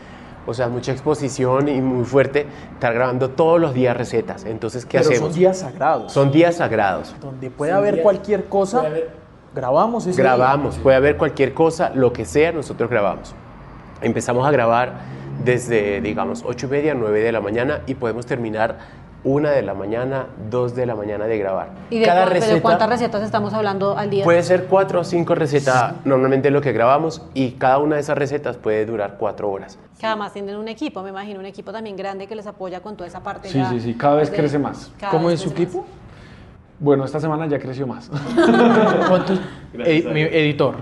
o 0.47 0.55
sea, 0.55 0.69
mucha 0.69 0.93
exposición 0.93 1.69
y 1.69 1.81
muy 1.81 2.05
fuerte, 2.05 2.47
estar 2.75 2.93
grabando 2.95 3.31
todos 3.31 3.61
los 3.61 3.75
días 3.75 3.97
recetas. 3.97 4.45
Entonces, 4.45 4.85
¿qué 4.85 4.99
Pero 4.99 5.11
hacemos? 5.11 5.31
son 5.31 5.39
días 5.39 5.59
sagrados. 5.59 6.13
Son 6.13 6.33
días 6.33 6.57
sagrados. 6.57 7.15
donde 7.21 7.51
puede 7.51 7.73
haber 7.73 8.03
cualquier 8.03 8.47
cosa, 8.47 8.85
grabamos 9.55 10.07
ese 10.07 10.21
día. 10.23 10.35
Grabamos, 10.35 10.79
puede 10.79 10.97
haber 10.97 11.17
cualquier 11.17 11.55
cosa, 11.55 11.91
lo 11.95 12.13
que 12.13 12.25
sea, 12.25 12.53
nosotros 12.53 12.91
grabamos. 12.91 13.35
Empezamos 14.01 14.47
a 14.47 14.51
grabar 14.51 14.95
desde, 15.45 16.01
digamos, 16.01 16.43
8 16.45 16.67
y 16.67 16.71
media, 16.71 16.95
9 16.95 17.21
de 17.21 17.33
la 17.33 17.41
mañana 17.41 17.81
y 17.87 17.95
podemos 17.95 18.27
terminar 18.27 18.79
1 19.25 19.49
de 19.51 19.63
la 19.63 19.75
mañana, 19.75 20.27
2 20.51 20.75
de 20.75 20.87
la 20.87 20.97
mañana 20.97 21.27
de 21.27 21.39
grabar. 21.39 21.69
¿Y 21.91 22.01
de, 22.01 22.07
pero 22.07 22.55
de 22.55 22.61
cuántas 22.61 22.89
recetas 22.89 23.23
estamos 23.23 23.55
hablando 23.55 23.97
al 23.97 24.11
día? 24.11 24.25
Puede 24.25 24.43
ser 24.43 24.67
4 24.67 25.01
o 25.01 25.05
5 25.05 25.35
recetas, 25.35 25.95
normalmente 26.05 26.51
lo 26.51 26.61
que 26.61 26.73
grabamos, 26.73 27.23
y 27.33 27.53
cada 27.53 27.79
una 27.79 27.97
de 27.97 28.01
esas 28.03 28.19
recetas 28.19 28.57
puede 28.57 28.85
durar 28.85 29.17
4 29.19 29.49
horas. 29.49 29.79
Que 30.01 30.07
además 30.07 30.33
tienen 30.33 30.57
un 30.57 30.67
equipo, 30.67 31.03
me 31.03 31.11
imagino, 31.11 31.39
un 31.39 31.47
equipo 31.47 31.71
también 31.73 31.97
grande 31.97 32.27
que 32.27 32.35
les 32.35 32.47
apoya 32.47 32.81
con 32.81 32.97
toda 32.97 33.07
esa 33.07 33.23
parte. 33.23 33.49
Sí, 33.49 33.59
ya 33.59 33.71
sí, 33.71 33.81
sí, 33.81 33.95
cada 33.95 34.17
vez 34.17 34.31
de- 34.31 34.37
crece 34.37 34.59
más. 34.59 34.91
cada 34.99 35.13
¿Cómo 35.13 35.31
es 35.31 35.41
su 35.41 35.51
equipo? 35.51 35.79
más. 35.83 35.87
Bueno, 36.81 37.05
esta 37.05 37.21
semana 37.21 37.47
ya 37.47 37.61
creció 37.61 37.87
más. 37.87 38.11
¿Cuántos? 39.09 39.41
Mi 39.73 40.23
editor. 40.23 40.75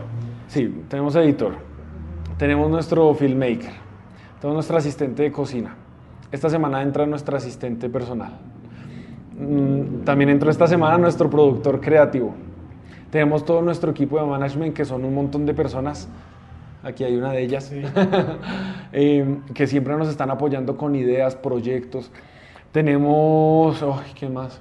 Sí, 0.49 0.83
tenemos 0.89 1.15
editor, 1.15 1.53
tenemos 2.39 2.71
nuestro 2.71 3.15
filmmaker, 3.15 3.73
tenemos 4.41 4.55
nuestra 4.55 4.79
asistente 4.79 5.23
de 5.25 5.31
cocina. 5.31 5.77
Esta 6.33 6.49
semana 6.49 6.83
entra 6.83 7.07
nuestra 7.07 7.39
asistente 7.39 7.89
personal. 7.89 8.33
Mm, 9.39 10.05
También 10.05 10.31
entró 10.31 10.51
esta 10.51 10.67
semana 10.67 10.99
nuestro 10.99 11.29
productor 11.29 11.81
creativo. 11.81 12.35
Tenemos 13.11 13.45
todo 13.45 13.63
nuestro 13.63 13.91
equipo 13.91 14.21
de 14.21 14.27
management, 14.27 14.75
que 14.75 14.85
son 14.85 15.05
un 15.05 15.15
montón 15.15 15.45
de 15.45 15.55
personas. 15.55 16.09
Aquí 16.83 17.05
hay 17.05 17.17
una 17.17 17.33
de 17.33 17.43
ellas, 17.43 17.73
eh, 18.93 19.39
que 19.53 19.67
siempre 19.67 19.97
nos 19.97 20.09
están 20.09 20.31
apoyando 20.31 20.77
con 20.77 20.95
ideas, 20.95 21.35
proyectos. 21.35 22.11
Tenemos, 22.73 23.83
ay, 23.83 24.13
¿qué 24.15 24.29
más? 24.29 24.61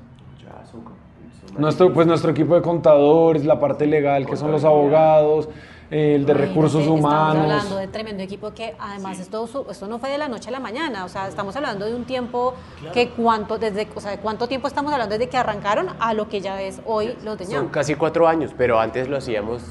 Nuestro, 1.57 1.93
pues 1.93 2.07
nuestro 2.07 2.31
equipo 2.31 2.55
de 2.55 2.61
contadores, 2.61 3.45
la 3.45 3.59
parte 3.59 3.85
legal, 3.85 4.25
que 4.25 4.35
son 4.35 4.51
los 4.51 4.65
abogados, 4.65 5.47
el 5.91 6.25
de 6.25 6.33
recursos 6.33 6.85
Imagínate, 6.85 6.95
Estamos 6.95 7.33
humanos. 7.35 7.51
hablando 7.63 7.75
de 7.77 7.87
tremendo 7.87 8.23
equipo 8.23 8.51
que 8.53 8.75
además 8.79 9.19
esto, 9.19 9.47
su- 9.47 9.65
esto 9.69 9.87
no 9.87 9.97
fue 9.99 10.09
de 10.09 10.17
la 10.17 10.27
noche 10.27 10.49
a 10.49 10.51
la 10.51 10.59
mañana, 10.59 11.05
o 11.05 11.09
sea, 11.09 11.27
estamos 11.27 11.55
hablando 11.55 11.85
de 11.85 11.95
un 11.95 12.05
tiempo 12.05 12.53
que 12.93 13.09
cuánto, 13.09 13.57
desde, 13.57 13.87
o 13.95 13.99
sea, 14.01 14.11
de 14.11 14.17
cuánto 14.17 14.47
tiempo 14.47 14.67
estamos 14.67 14.91
hablando 14.93 15.17
desde 15.17 15.29
que 15.29 15.37
arrancaron 15.37 15.87
a 15.99 16.13
lo 16.13 16.29
que 16.29 16.41
ya 16.41 16.61
es 16.61 16.81
hoy 16.85 17.15
los 17.23 17.37
de 17.37 17.45
Son 17.45 17.69
casi 17.69 17.95
4 17.95 18.27
años, 18.27 18.51
pero 18.57 18.79
antes 18.79 19.07
lo 19.09 19.17
hacíamos 19.17 19.63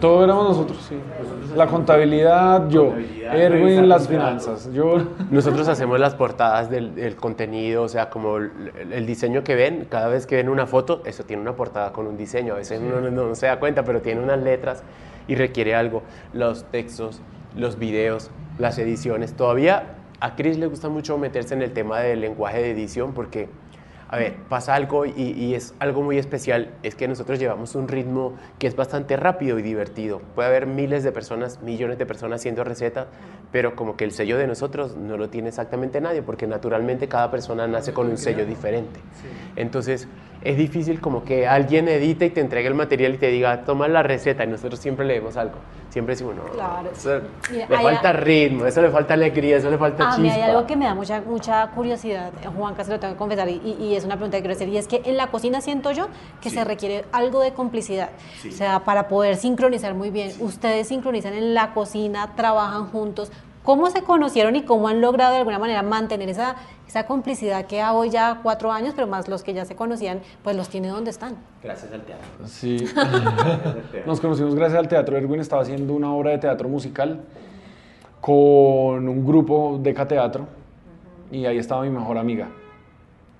Todo 0.00 0.22
éramos 0.24 0.48
nosotros, 0.48 0.78
sí. 0.88 0.98
La 1.56 1.66
contabilidad, 1.66 2.68
yo. 2.68 2.92
Erwin, 3.32 3.88
las 3.88 4.06
finanzas. 4.06 4.68
Yo. 4.72 4.98
Nosotros 5.30 5.66
hacemos 5.66 5.98
las 5.98 6.14
portadas 6.14 6.68
del, 6.68 6.94
del 6.94 7.16
contenido, 7.16 7.84
o 7.84 7.88
sea, 7.88 8.10
como 8.10 8.36
el, 8.36 8.52
el 8.92 9.06
diseño 9.06 9.42
que 9.42 9.54
ven, 9.54 9.86
cada 9.88 10.08
vez 10.08 10.26
que 10.26 10.36
ven 10.36 10.50
una 10.50 10.66
foto, 10.66 11.00
eso 11.06 11.24
tiene 11.24 11.40
una 11.40 11.54
portada 11.56 11.90
con 11.92 12.06
un 12.06 12.18
diseño. 12.18 12.52
A 12.52 12.56
veces 12.58 12.80
uno 12.82 13.00
no, 13.00 13.28
no 13.28 13.34
se 13.34 13.46
da 13.46 13.58
cuenta, 13.58 13.82
pero 13.82 14.02
tiene 14.02 14.20
unas 14.20 14.38
letras 14.40 14.82
y 15.28 15.36
requiere 15.36 15.74
algo. 15.76 16.02
Los 16.32 16.64
textos, 16.70 17.20
los 17.54 17.78
videos, 17.78 18.30
las 18.58 18.78
ediciones. 18.78 19.34
Todavía 19.34 19.94
a 20.20 20.34
Chris 20.34 20.58
le 20.58 20.66
gusta 20.66 20.88
mucho 20.88 21.16
meterse 21.18 21.54
en 21.54 21.62
el 21.62 21.72
tema 21.72 22.00
del 22.00 22.20
lenguaje 22.20 22.60
de 22.60 22.70
edición 22.72 23.12
porque, 23.12 23.48
a 24.08 24.16
ver, 24.16 24.34
pasa 24.48 24.74
algo 24.74 25.06
y, 25.06 25.12
y 25.12 25.54
es 25.54 25.74
algo 25.78 26.02
muy 26.02 26.18
especial, 26.18 26.74
es 26.82 26.96
que 26.96 27.06
nosotros 27.06 27.38
llevamos 27.38 27.76
un 27.76 27.86
ritmo 27.86 28.34
que 28.58 28.66
es 28.66 28.74
bastante 28.74 29.16
rápido 29.16 29.58
y 29.60 29.62
divertido. 29.62 30.20
Puede 30.34 30.48
haber 30.48 30.66
miles 30.66 31.04
de 31.04 31.12
personas, 31.12 31.62
millones 31.62 31.98
de 31.98 32.06
personas 32.06 32.40
haciendo 32.40 32.64
recetas, 32.64 33.06
pero 33.52 33.76
como 33.76 33.96
que 33.96 34.04
el 34.04 34.10
sello 34.10 34.36
de 34.38 34.46
nosotros 34.46 34.96
no 34.96 35.16
lo 35.16 35.28
tiene 35.28 35.48
exactamente 35.48 36.00
nadie, 36.00 36.22
porque 36.22 36.46
naturalmente 36.46 37.06
cada 37.06 37.30
persona 37.30 37.68
nace 37.68 37.92
con 37.92 38.08
un 38.08 38.18
sello 38.18 38.44
diferente. 38.44 38.98
Entonces, 39.54 40.08
es 40.42 40.56
difícil 40.56 41.00
como 41.00 41.24
que 41.24 41.46
alguien 41.46 41.88
edite 41.88 42.26
y 42.26 42.30
te 42.30 42.40
entregue 42.40 42.68
el 42.68 42.74
material 42.74 43.14
y 43.14 43.18
te 43.18 43.28
diga, 43.28 43.64
toma 43.64 43.88
la 43.88 44.02
receta 44.02 44.44
y 44.44 44.46
nosotros 44.46 44.78
siempre 44.80 45.04
leemos 45.06 45.36
algo. 45.36 45.56
Siempre 45.90 46.14
decimos, 46.14 46.36
no, 46.36 46.42
Claro. 46.44 46.90
eso 46.92 47.20
Mira, 47.50 47.66
le 47.68 47.76
falta 47.78 48.08
a- 48.10 48.12
ritmo, 48.12 48.66
eso 48.66 48.82
le 48.82 48.90
falta 48.90 49.14
alegría, 49.14 49.56
eso 49.56 49.70
le 49.70 49.78
falta 49.78 50.04
A 50.04 50.10
chispa. 50.10 50.22
mí 50.22 50.30
hay 50.30 50.42
algo 50.42 50.66
que 50.66 50.76
me 50.76 50.84
da 50.84 50.94
mucha, 50.94 51.20
mucha 51.22 51.66
curiosidad, 51.70 52.30
Juanca, 52.56 52.84
se 52.84 52.90
lo 52.90 53.00
tengo 53.00 53.14
que 53.14 53.18
confesar, 53.18 53.48
y, 53.48 53.60
y 53.80 53.96
es 53.96 54.04
una 54.04 54.16
pregunta 54.16 54.36
que 54.36 54.42
quiero 54.42 54.54
hacer, 54.54 54.68
y 54.68 54.76
es 54.76 54.86
que 54.86 55.00
en 55.06 55.16
la 55.16 55.28
cocina 55.28 55.60
siento 55.60 55.90
yo 55.92 56.08
que 56.42 56.50
se 56.50 56.62
requiere 56.64 57.04
algo 57.10 57.40
de 57.40 57.52
complicidad, 57.52 58.10
o 58.46 58.52
sea, 58.52 58.80
para 58.84 59.08
poder 59.08 59.36
sincronizar 59.36 59.94
muy 59.94 60.10
bien. 60.10 60.30
Ustedes 60.40 60.88
sincronizan 60.88 61.32
en 61.34 61.54
la 61.54 61.72
cocina, 61.72 62.34
trabajan 62.36 62.86
juntos, 62.90 63.32
¿cómo 63.68 63.90
se 63.90 64.00
conocieron 64.00 64.56
y 64.56 64.62
cómo 64.62 64.88
han 64.88 65.02
logrado 65.02 65.32
de 65.32 65.40
alguna 65.40 65.58
manera 65.58 65.82
mantener 65.82 66.30
esa, 66.30 66.56
esa 66.86 67.04
complicidad 67.04 67.66
que 67.66 67.82
a 67.82 67.92
hoy 67.92 68.08
ya 68.08 68.40
cuatro 68.42 68.72
años, 68.72 68.94
pero 68.96 69.06
más 69.06 69.28
los 69.28 69.42
que 69.42 69.52
ya 69.52 69.66
se 69.66 69.76
conocían, 69.76 70.22
pues 70.42 70.56
los 70.56 70.70
tiene 70.70 70.88
donde 70.88 71.10
están? 71.10 71.36
Gracias 71.62 71.92
al 71.92 72.00
teatro. 72.00 72.26
Sí. 72.46 72.82
Nos 74.06 74.22
conocimos 74.22 74.54
gracias 74.54 74.78
al 74.78 74.88
teatro. 74.88 75.18
Erwin 75.18 75.40
estaba 75.40 75.60
haciendo 75.60 75.92
una 75.92 76.10
obra 76.14 76.30
de 76.30 76.38
teatro 76.38 76.66
musical 76.66 77.20
con 78.22 79.06
un 79.06 79.26
grupo 79.26 79.78
de 79.82 79.92
Cateatro 79.92 80.46
y 81.30 81.44
ahí 81.44 81.58
estaba 81.58 81.82
mi 81.82 81.90
mejor 81.90 82.16
amiga. 82.16 82.48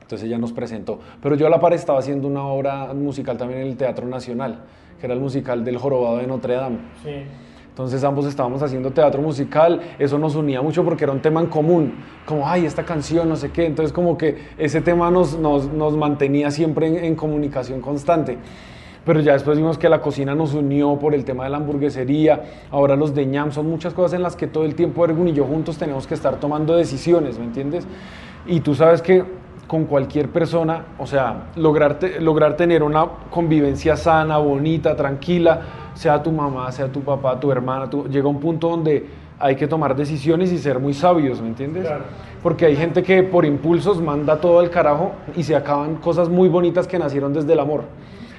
Entonces 0.03 0.27
ella 0.27 0.37
nos 0.37 0.53
presentó. 0.53 1.01
Pero 1.23 1.37
yo 1.37 1.47
a 1.47 1.51
la 1.51 1.59
par 1.59 1.73
estaba 1.73 2.01
haciendo 2.01 2.29
una 2.29 2.45
obra 2.45 2.93
musical 2.93 3.39
también 3.39 3.63
en 3.63 3.69
el 3.69 3.79
Teatro 3.79 4.07
Nacional, 4.07 4.59
que 5.01 5.07
era 5.07 5.15
el 5.15 5.21
musical 5.21 5.65
del 5.65 5.79
Jorobado 5.79 6.19
de 6.19 6.27
Notre 6.27 6.53
Dame. 6.53 6.81
Entonces 7.79 8.03
ambos 8.03 8.27
estábamos 8.27 8.61
haciendo 8.61 8.91
teatro 8.91 9.23
musical, 9.23 9.81
eso 10.01 10.19
nos 10.19 10.35
unía 10.35 10.61
mucho 10.61 10.83
porque 10.83 11.05
era 11.05 11.13
un 11.13 11.21
tema 11.21 11.41
en 11.41 11.47
común, 11.47 11.93
como, 12.27 12.49
ay, 12.49 12.67
esta 12.67 12.83
canción, 12.83 13.29
no 13.29 13.37
sé 13.37 13.53
qué, 13.53 13.67
entonces 13.67 13.93
como 13.93 14.19
que 14.19 14.37
ese 14.59 14.81
tema 14.81 15.13
nos, 15.13 15.39
nos, 15.39 15.73
nos 15.73 15.97
mantenía 15.97 16.51
siempre 16.51 16.89
en, 16.89 16.97
en 17.05 17.15
comunicación 17.15 17.81
constante. 17.81 18.37
Pero 19.07 19.21
ya 19.21 19.35
después 19.35 19.59
vimos 19.59 19.79
que 19.79 19.89
la 19.89 20.01
cocina 20.01 20.35
nos 20.35 20.55
unió 20.55 20.99
por 20.99 21.15
el 21.15 21.25
tema 21.25 21.45
de 21.45 21.51
la 21.51 21.59
hamburguesería, 21.59 22.67
ahora 22.73 22.97
los 22.97 23.15
de 23.15 23.27
ñam, 23.27 23.53
son 23.53 23.71
muchas 23.71 23.95
cosas 23.95 24.15
en 24.15 24.25
las 24.25 24.35
que 24.35 24.49
todo 24.49 24.65
el 24.65 24.75
tiempo 24.75 25.05
Ergun 25.05 25.29
y 25.29 25.33
yo 25.33 25.45
juntos 25.45 25.79
tenemos 25.79 26.09
que 26.09 26.15
estar 26.15 26.41
tomando 26.41 26.75
decisiones, 26.75 27.39
¿me 27.39 27.45
entiendes? 27.45 27.87
Y 28.45 28.59
tú 28.59 28.75
sabes 28.75 29.03
que 29.03 29.23
con 29.69 29.85
cualquier 29.85 30.31
persona, 30.31 30.83
o 30.99 31.07
sea, 31.07 31.45
lograr, 31.55 31.99
te- 32.01 32.21
lograr 32.21 32.57
tener 32.57 32.83
una 32.83 33.07
convivencia 33.31 33.97
sana, 33.97 34.39
bonita, 34.39 34.97
tranquila, 34.97 35.61
sea 35.95 36.21
tu 36.23 36.33
mamá, 36.33 36.73
sea 36.73 36.89
tu 36.89 37.03
papá, 37.03 37.39
tu 37.39 37.53
hermana, 37.53 37.89
tu- 37.89 38.09
llega 38.09 38.27
un 38.29 38.41
punto 38.41 38.69
donde 38.71 39.07
hay 39.39 39.55
que 39.55 39.69
tomar 39.69 39.95
decisiones 39.95 40.51
y 40.53 40.59
ser 40.59 40.81
muy 40.81 40.95
sabios, 40.95 41.41
¿me 41.41 41.49
entiendes? 41.49 41.85
Porque 42.43 42.67
hay 42.67 42.75
gente 42.77 43.03
que 43.05 43.23
por 43.23 43.45
impulsos 43.45 44.01
manda 44.01 44.41
todo 44.41 44.59
al 44.59 44.71
carajo 44.71 45.13
y 45.37 45.43
se 45.45 45.55
acaban 45.55 45.97
cosas 45.97 46.29
muy 46.29 46.49
bonitas 46.49 46.89
que 46.89 46.99
nacieron 46.99 47.33
desde 47.33 47.53
el 47.53 47.61
amor. 47.61 47.83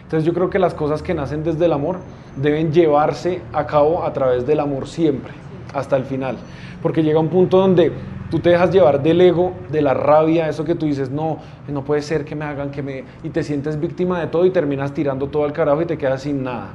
Entonces 0.03 0.25
yo 0.25 0.33
creo 0.33 0.49
que 0.49 0.57
las 0.57 0.73
cosas 0.73 1.03
que 1.03 1.13
nacen 1.13 1.43
desde 1.43 1.65
el 1.65 1.73
amor 1.73 1.97
deben 2.35 2.73
llevarse 2.73 3.41
a 3.53 3.67
cabo 3.67 4.03
a 4.03 4.11
través 4.13 4.47
del 4.47 4.59
amor 4.59 4.87
siempre, 4.87 5.31
hasta 5.75 5.95
el 5.95 6.05
final. 6.05 6.37
Porque 6.81 7.03
llega 7.03 7.19
un 7.19 7.27
punto 7.29 7.57
donde 7.59 7.91
tú 8.29 8.39
te 8.39 8.49
dejas 8.49 8.71
llevar 8.71 9.01
del 9.01 9.21
ego, 9.21 9.53
de 9.71 9.81
la 9.81 9.93
rabia, 9.93 10.47
eso 10.47 10.63
que 10.63 10.75
tú 10.75 10.85
dices, 10.85 11.09
no, 11.09 11.37
no 11.67 11.83
puede 11.83 12.01
ser 12.01 12.25
que 12.25 12.35
me 12.35 12.45
hagan, 12.45 12.71
que 12.71 12.81
me... 12.81 13.03
Y 13.23 13.29
te 13.29 13.43
sientes 13.43 13.79
víctima 13.79 14.19
de 14.19 14.27
todo 14.27 14.45
y 14.45 14.51
terminas 14.51 14.93
tirando 14.93 15.27
todo 15.27 15.43
al 15.45 15.53
carajo 15.53 15.81
y 15.81 15.85
te 15.85 15.97
quedas 15.97 16.23
sin 16.23 16.43
nada. 16.43 16.69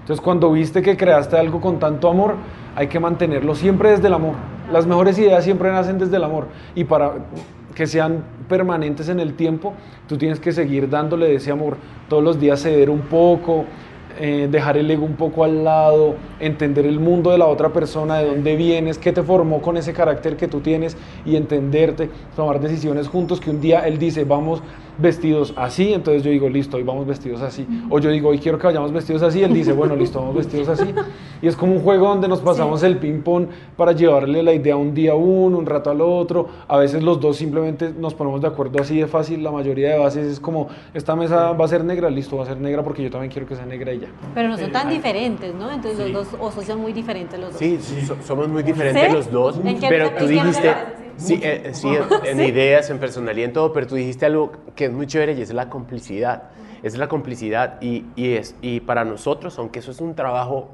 Entonces 0.00 0.22
cuando 0.22 0.50
viste 0.52 0.82
que 0.82 0.96
creaste 0.96 1.36
algo 1.36 1.60
con 1.60 1.78
tanto 1.78 2.08
amor, 2.08 2.36
hay 2.74 2.86
que 2.86 3.00
mantenerlo 3.00 3.54
siempre 3.54 3.90
desde 3.90 4.06
el 4.06 4.14
amor. 4.14 4.34
Las 4.72 4.86
mejores 4.86 5.18
ideas 5.18 5.44
siempre 5.44 5.70
nacen 5.70 5.98
desde 5.98 6.16
el 6.16 6.24
amor. 6.24 6.46
Y 6.74 6.84
para 6.84 7.12
que 7.74 7.86
sean 7.86 8.22
permanentes 8.48 9.08
en 9.08 9.20
el 9.20 9.34
tiempo, 9.34 9.74
tú 10.06 10.16
tienes 10.16 10.40
que 10.40 10.52
seguir 10.52 10.88
dándole 10.88 11.26
de 11.26 11.36
ese 11.36 11.50
amor. 11.50 11.76
Todos 12.08 12.22
los 12.22 12.38
días 12.38 12.60
ceder 12.60 12.90
un 12.90 13.00
poco, 13.00 13.64
eh, 14.24 14.46
dejar 14.48 14.76
el 14.76 14.88
ego 14.88 15.04
un 15.04 15.16
poco 15.16 15.42
al 15.42 15.64
lado, 15.64 16.14
entender 16.38 16.86
el 16.86 17.00
mundo 17.00 17.32
de 17.32 17.38
la 17.38 17.46
otra 17.46 17.72
persona, 17.72 18.18
de 18.18 18.26
dónde 18.26 18.54
vienes, 18.54 18.96
qué 18.96 19.10
te 19.10 19.20
formó 19.24 19.60
con 19.60 19.76
ese 19.76 19.92
carácter 19.92 20.36
que 20.36 20.46
tú 20.46 20.60
tienes 20.60 20.96
y 21.26 21.34
entenderte, 21.34 22.08
tomar 22.36 22.60
decisiones 22.60 23.08
juntos, 23.08 23.40
que 23.40 23.50
un 23.50 23.60
día 23.60 23.80
él 23.80 23.98
dice, 23.98 24.22
vamos 24.22 24.62
vestidos 24.98 25.54
así, 25.56 25.92
entonces 25.92 26.22
yo 26.22 26.30
digo, 26.30 26.48
listo, 26.48 26.76
hoy 26.76 26.82
vamos 26.82 27.06
vestidos 27.06 27.40
así. 27.42 27.66
O 27.90 27.98
yo 27.98 28.10
digo, 28.10 28.28
hoy 28.28 28.38
quiero 28.38 28.58
que 28.58 28.66
vayamos 28.66 28.92
vestidos 28.92 29.22
así, 29.22 29.42
él 29.42 29.52
dice, 29.54 29.72
bueno, 29.72 29.96
listo, 29.96 30.20
vamos 30.20 30.36
vestidos 30.36 30.68
así. 30.68 30.92
Y 31.40 31.46
es 31.48 31.56
como 31.56 31.72
un 31.72 31.80
juego 31.80 32.08
donde 32.08 32.28
nos 32.28 32.40
pasamos 32.40 32.82
el 32.82 32.98
ping-pong 32.98 33.46
para 33.76 33.92
llevarle 33.92 34.42
la 34.42 34.52
idea 34.52 34.76
un 34.76 34.94
día 34.94 35.12
a 35.12 35.14
uno, 35.14 35.58
un 35.58 35.66
rato 35.66 35.90
al 35.90 36.00
otro. 36.00 36.48
A 36.68 36.76
veces 36.78 37.02
los 37.02 37.20
dos 37.20 37.36
simplemente 37.36 37.92
nos 37.98 38.14
ponemos 38.14 38.40
de 38.40 38.48
acuerdo 38.48 38.80
así 38.80 38.98
de 38.98 39.06
fácil. 39.06 39.42
La 39.42 39.50
mayoría 39.50 39.94
de 39.96 39.98
veces 40.04 40.26
es 40.26 40.40
como, 40.40 40.68
esta 40.94 41.16
mesa 41.16 41.52
va 41.52 41.64
a 41.64 41.68
ser 41.68 41.84
negra, 41.84 42.10
listo, 42.10 42.36
va 42.36 42.44
a 42.44 42.46
ser 42.46 42.58
negra 42.60 42.82
porque 42.82 43.02
yo 43.02 43.10
también 43.10 43.32
quiero 43.32 43.48
que 43.48 43.56
sea 43.56 43.66
negra 43.66 43.92
ya. 43.94 44.08
Pero 44.34 44.48
no 44.48 44.56
son 44.58 44.70
tan 44.72 44.88
diferentes, 44.88 45.54
¿no? 45.54 45.70
Entonces 45.70 46.10
los 46.12 46.30
dos, 46.30 46.40
o 46.40 46.62
son 46.62 46.80
muy 46.80 46.92
diferentes 46.92 47.38
los 47.40 47.50
dos. 47.50 47.58
Sí, 47.58 47.78
so- 48.06 48.16
somos 48.24 48.48
muy 48.48 48.62
diferentes 48.62 49.08
¿Sí? 49.08 49.12
los 49.12 49.30
dos, 49.30 49.58
¿En 49.64 49.78
qué- 49.80 49.88
pero 49.88 50.10
tú 50.18 50.26
dijiste? 50.26 50.70
Sí, 51.16 51.40
eh, 51.42 51.70
sí, 51.72 51.88
en, 52.24 52.40
ideas, 52.44 52.90
en 52.90 52.98
personalidad, 52.98 53.46
en 53.46 53.52
todo, 53.52 53.72
pero 53.72 53.86
tú 53.86 53.94
dijiste 53.94 54.26
algo 54.26 54.52
que 54.74 54.86
es 54.86 54.92
muy 54.92 55.06
chévere 55.06 55.32
y 55.32 55.42
es 55.42 55.52
la 55.52 55.68
complicidad. 55.68 56.50
Es 56.82 56.96
la 56.96 57.08
complicidad 57.08 57.80
y, 57.80 58.06
y 58.16 58.34
es, 58.34 58.56
y 58.60 58.80
para 58.80 59.04
nosotros, 59.04 59.58
aunque 59.58 59.78
eso 59.78 59.92
es 59.92 60.00
un 60.00 60.14
trabajo 60.16 60.70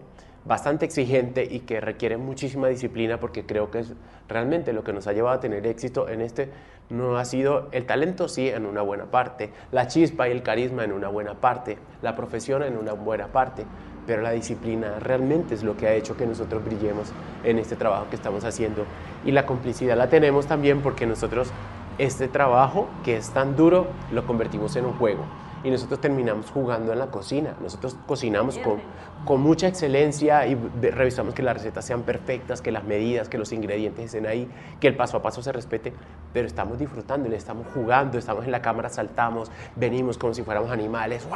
bastante 0.49 0.87
exigente 0.87 1.47
y 1.49 1.61
que 1.61 1.81
requiere 1.81 2.17
muchísima 2.17 2.69
disciplina, 2.69 3.21
porque 3.21 3.45
creo 3.45 3.71
que 3.71 3.81
es 3.81 3.93
realmente 4.29 4.73
lo 4.73 4.83
que 4.83 4.95
nos 4.95 5.07
ha 5.07 5.13
llevado 5.13 5.37
a 5.37 5.41
tener 5.41 5.67
éxito 5.67 6.09
en 6.09 6.23
este, 6.23 6.51
no 6.89 7.19
ha 7.19 7.25
sido 7.27 7.69
el 7.73 7.85
talento, 7.85 8.29
sí, 8.29 8.49
en 8.49 8.65
una 8.65 8.81
buena 8.81 9.11
parte, 9.11 9.51
la 9.73 9.89
chispa 9.89 10.29
y 10.29 10.33
el 10.33 10.43
carisma 10.43 10.85
en 10.85 10.93
una 10.93 11.09
buena 11.09 11.35
parte, 11.35 11.79
la 12.01 12.17
profesión 12.17 12.63
en 12.63 12.79
una 12.79 12.95
buena 12.95 13.29
parte, 13.29 13.65
pero 14.09 14.23
la 14.23 14.31
disciplina 14.31 14.99
realmente 15.01 15.55
es 15.55 15.63
lo 15.63 15.77
que 15.77 15.87
ha 15.87 15.93
hecho 15.93 16.17
que 16.17 16.27
nosotros 16.27 16.65
brillemos 16.65 17.13
en 17.45 17.59
este 17.59 17.77
trabajo 17.77 18.07
que 18.09 18.17
estamos 18.17 18.43
haciendo. 18.43 18.87
Y 19.27 19.33
la 19.33 19.45
complicidad 19.45 19.99
la 19.99 20.09
tenemos 20.09 20.47
también 20.47 20.81
porque 20.81 21.05
nosotros 21.05 21.51
este 21.99 22.27
trabajo 22.27 22.89
que 23.05 23.19
es 23.19 23.29
tan 23.29 23.55
duro 23.55 23.87
lo 24.11 24.27
convertimos 24.27 24.75
en 24.77 24.87
un 24.87 24.95
juego. 24.95 25.27
Y 25.65 25.71
nosotros 25.71 26.01
terminamos 26.01 26.51
jugando 26.51 26.93
en 26.93 26.99
la 26.99 27.09
cocina. 27.09 27.55
Nosotros 27.61 27.97
cocinamos 28.07 28.59
con, 28.59 28.81
con 29.25 29.41
mucha 29.41 29.67
excelencia 29.67 30.47
y 30.47 30.55
revisamos 30.81 31.35
que 31.35 31.43
las 31.43 31.55
recetas 31.55 31.85
sean 31.85 32.03
perfectas, 32.03 32.63
que 32.63 32.71
las 32.71 32.85
medidas, 32.85 33.29
que 33.29 33.39
los 33.39 33.53
ingredientes 33.53 34.07
estén 34.07 34.27
ahí, 34.27 34.49
que 34.81 34.89
el 34.89 34.97
paso 34.97 35.17
a 35.17 35.23
paso 35.23 35.43
se 35.43 35.53
respete, 35.53 35.93
pero 36.33 36.47
estamos 36.47 36.79
disfrutando, 36.79 37.29
le 37.29 37.37
estamos 37.37 37.67
jugando, 37.75 38.19
estamos 38.19 38.45
en 38.45 38.53
la 38.53 38.63
cámara, 38.63 38.89
saltamos, 38.89 39.51
venimos 39.77 40.17
como 40.19 40.35
si 40.35 40.43
fuéramos 40.43 40.71
animales. 40.71 41.27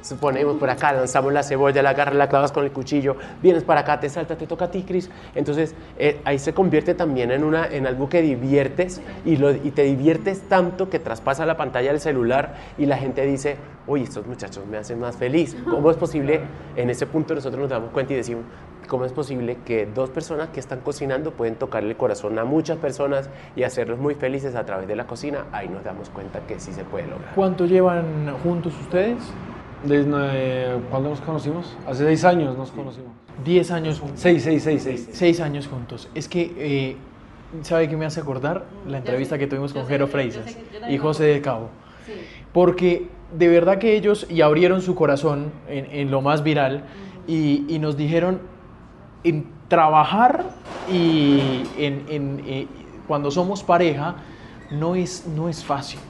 Se 0.00 0.16
ponemos 0.16 0.56
por 0.56 0.70
acá, 0.70 0.92
lanzamos 0.92 1.32
la 1.32 1.42
cebolla, 1.42 1.82
la 1.82 1.90
agarras, 1.90 2.16
la 2.16 2.28
clavas 2.28 2.52
con 2.52 2.64
el 2.64 2.72
cuchillo, 2.72 3.16
vienes 3.42 3.64
para 3.64 3.80
acá, 3.80 4.00
te 4.00 4.08
salta, 4.08 4.36
te 4.36 4.46
toca 4.46 4.66
a 4.66 4.70
ti, 4.70 4.82
Cris. 4.82 5.10
Entonces 5.34 5.74
eh, 5.98 6.20
ahí 6.24 6.38
se 6.38 6.54
convierte 6.54 6.94
también 6.94 7.30
en, 7.30 7.44
una, 7.44 7.66
en 7.66 7.86
algo 7.86 8.08
que 8.08 8.22
diviertes 8.22 9.00
y, 9.24 9.36
lo, 9.36 9.50
y 9.52 9.70
te 9.70 9.82
diviertes 9.82 10.48
tanto 10.48 10.88
que 10.88 10.98
traspasa 10.98 11.46
la 11.46 11.56
pantalla 11.56 11.90
del 11.90 12.00
celular 12.00 12.54
y 12.78 12.86
la 12.86 12.96
gente 12.96 13.24
dice, 13.26 13.56
oye, 13.86 14.04
estos 14.04 14.26
muchachos 14.26 14.66
me 14.66 14.76
hacen 14.76 15.00
más 15.00 15.16
feliz. 15.16 15.56
¿Cómo 15.68 15.90
es 15.90 15.96
posible? 15.96 16.40
En 16.76 16.90
ese 16.90 17.06
punto 17.06 17.34
nosotros 17.34 17.60
nos 17.60 17.70
damos 17.70 17.90
cuenta 17.90 18.12
y 18.12 18.16
decimos, 18.16 18.44
¿cómo 18.88 19.04
es 19.04 19.12
posible 19.12 19.58
que 19.64 19.86
dos 19.86 20.10
personas 20.10 20.48
que 20.48 20.60
están 20.60 20.80
cocinando 20.80 21.32
pueden 21.32 21.56
tocarle 21.56 21.90
el 21.90 21.96
corazón 21.96 22.38
a 22.38 22.44
muchas 22.44 22.78
personas 22.78 23.30
y 23.54 23.62
hacerlos 23.62 23.98
muy 23.98 24.14
felices 24.14 24.54
a 24.54 24.64
través 24.64 24.88
de 24.88 24.96
la 24.96 25.06
cocina? 25.06 25.46
Ahí 25.52 25.68
nos 25.68 25.84
damos 25.84 26.10
cuenta 26.10 26.40
que 26.46 26.58
sí 26.60 26.72
se 26.72 26.84
puede 26.84 27.06
lograr. 27.06 27.34
¿Cuánto 27.34 27.66
llevan 27.66 28.32
juntos 28.42 28.74
ustedes? 28.80 29.18
Desde, 29.84 30.10
eh, 30.14 30.78
¿Cuándo 30.90 31.10
nos 31.10 31.20
conocimos? 31.20 31.76
Hace 31.86 32.04
seis 32.04 32.24
años 32.24 32.56
nos 32.56 32.70
conocimos. 32.70 33.12
10 33.44 33.70
años 33.70 34.00
juntos. 34.00 34.18
Seis, 34.18 34.42
seis, 34.42 34.62
seis, 34.62 34.82
seis. 34.82 35.08
Seis 35.12 35.40
años 35.40 35.68
juntos. 35.68 36.08
Es 36.14 36.26
que, 36.26 36.52
eh, 36.56 36.96
¿sabe 37.62 37.88
qué 37.88 37.96
me 37.96 38.06
hace 38.06 38.20
acordar? 38.20 38.64
La 38.88 38.98
entrevista 38.98 39.36
que 39.36 39.46
tuvimos 39.46 39.72
con 39.72 39.86
Jero 39.86 40.06
Freisas 40.08 40.56
y 40.88 40.96
José 40.96 41.24
del 41.24 41.42
Cabo. 41.42 41.68
Porque 42.52 43.08
de 43.32 43.48
verdad 43.48 43.78
que 43.78 43.96
ellos 43.96 44.26
y 44.30 44.40
abrieron 44.40 44.82
su 44.82 44.94
corazón 44.94 45.52
en, 45.68 46.10
lo 46.10 46.20
más 46.20 46.42
viral 46.42 46.84
y, 47.26 47.78
nos 47.80 47.96
dijeron 47.96 48.40
en 49.24 49.46
trabajar 49.68 50.44
y 50.92 51.62
en, 51.78 52.42
eh, 52.46 52.66
cuando 53.08 53.30
somos 53.30 53.62
pareja 53.62 54.16
no 54.70 54.94
es, 54.94 55.26
no 55.26 55.48
es 55.48 55.64
fácil. 55.64 56.00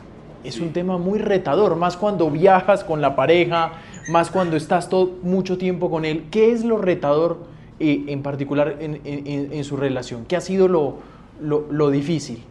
Es 0.44 0.60
un 0.60 0.72
tema 0.72 0.96
muy 0.96 1.18
retador, 1.18 1.76
más 1.76 1.96
cuando 1.96 2.30
viajas 2.30 2.84
con 2.84 3.00
la 3.00 3.16
pareja, 3.16 3.72
más 4.08 4.30
cuando 4.30 4.56
estás 4.56 4.88
todo, 4.88 5.10
mucho 5.22 5.58
tiempo 5.58 5.90
con 5.90 6.04
él. 6.04 6.26
¿Qué 6.30 6.52
es 6.52 6.64
lo 6.64 6.78
retador 6.78 7.38
eh, 7.80 8.04
en 8.06 8.22
particular 8.22 8.76
en, 8.78 9.64
su 9.64 9.76
relación? 9.76 10.24
¿Qué 10.26 10.36
ha 10.36 10.40
sido 10.40 10.68
lo, 10.68 10.98
lo 11.40 11.90
difícil? 11.90 12.44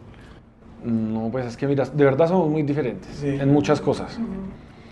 No, 0.86 1.30
pues 1.32 1.48
es 1.48 1.58
que 1.58 1.68
mira, 1.68 1.86
de 1.86 2.06
verdad 2.06 2.28
somos 2.28 2.50
muy 2.50 2.62
diferentes 2.62 3.24
en 3.24 3.52
muchas 3.52 3.82
cosas. 3.82 4.20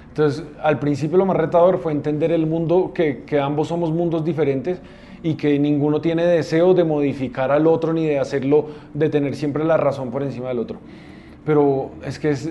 Entonces, 0.09 0.43
al 0.62 0.79
principio 0.79 1.17
lo 1.17 1.25
más 1.25 1.38
retador 1.38 1.79
fue 1.79 1.91
entender 1.91 2.31
el 2.31 2.45
mundo, 2.45 2.91
que, 2.93 3.23
que 3.23 3.39
ambos 3.39 3.67
somos 3.67 3.91
mundos 3.91 4.25
diferentes 4.25 4.79
y 5.23 5.35
que 5.35 5.57
ninguno 5.57 6.01
tiene 6.01 6.25
deseo 6.25 6.73
de 6.73 6.83
modificar 6.83 7.51
al 7.51 7.65
otro 7.65 7.93
ni 7.93 8.05
de 8.05 8.19
hacerlo, 8.19 8.67
de 8.93 9.09
tener 9.09 9.35
siempre 9.35 9.63
la 9.63 9.77
razón 9.77 10.12
por 10.12 10.21
encima 10.21 10.50
del 10.50 10.59
otro. 10.59 10.77
Pero 11.45 11.91
es 12.05 12.19
que 12.19 12.31
es, 12.31 12.50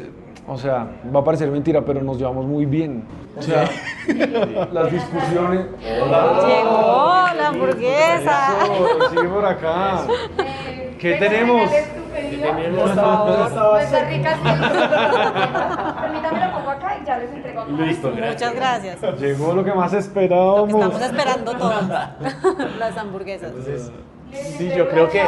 O 0.49 0.59
sea, 0.59 0.89
va 1.15 1.21
a 1.21 1.25
parecer 1.25 1.51
mentira, 1.51 1.85
pero 1.85 2.03
nos 2.03 2.19
llevamos 2.19 2.47
muy 2.47 2.67
bien. 2.67 3.05
O 3.37 3.43
sea, 3.43 3.69
las 4.73 4.91
discusiones. 4.91 5.67
Llegó 5.85 6.09
la 7.37 7.49
hamburguesa. 7.49 8.65
Eso, 8.65 9.11
sigue 9.11 9.29
por 9.29 9.47
acá. 9.47 10.07
¿Qué 10.99 11.15
tenemos? 11.15 11.71
Por 12.43 13.51
favor. 13.51 13.81
Está 13.81 14.05
rica, 14.05 14.35
sí. 14.35 14.43
Permítame 16.03 16.47
lo 16.47 16.53
pongo 16.55 16.71
acá 16.71 16.99
y 17.01 17.07
ya 17.07 17.19
les 17.19 17.31
entrego. 17.33 17.65
Muchas 17.67 18.55
gracias. 18.55 18.99
Llegó 19.21 19.53
lo 19.55 19.65
que 19.65 19.73
más 19.73 19.93
Lo 19.93 19.99
que 19.99 20.05
esperábamos. 20.05 20.69
estamos 20.75 21.03
esperando 21.03 21.53
todos. 21.55 21.85
Las 22.79 22.97
hamburguesas. 22.97 23.53
Sí, 24.33 24.71
yo 24.77 24.89
creo 24.89 25.09
que. 25.09 25.23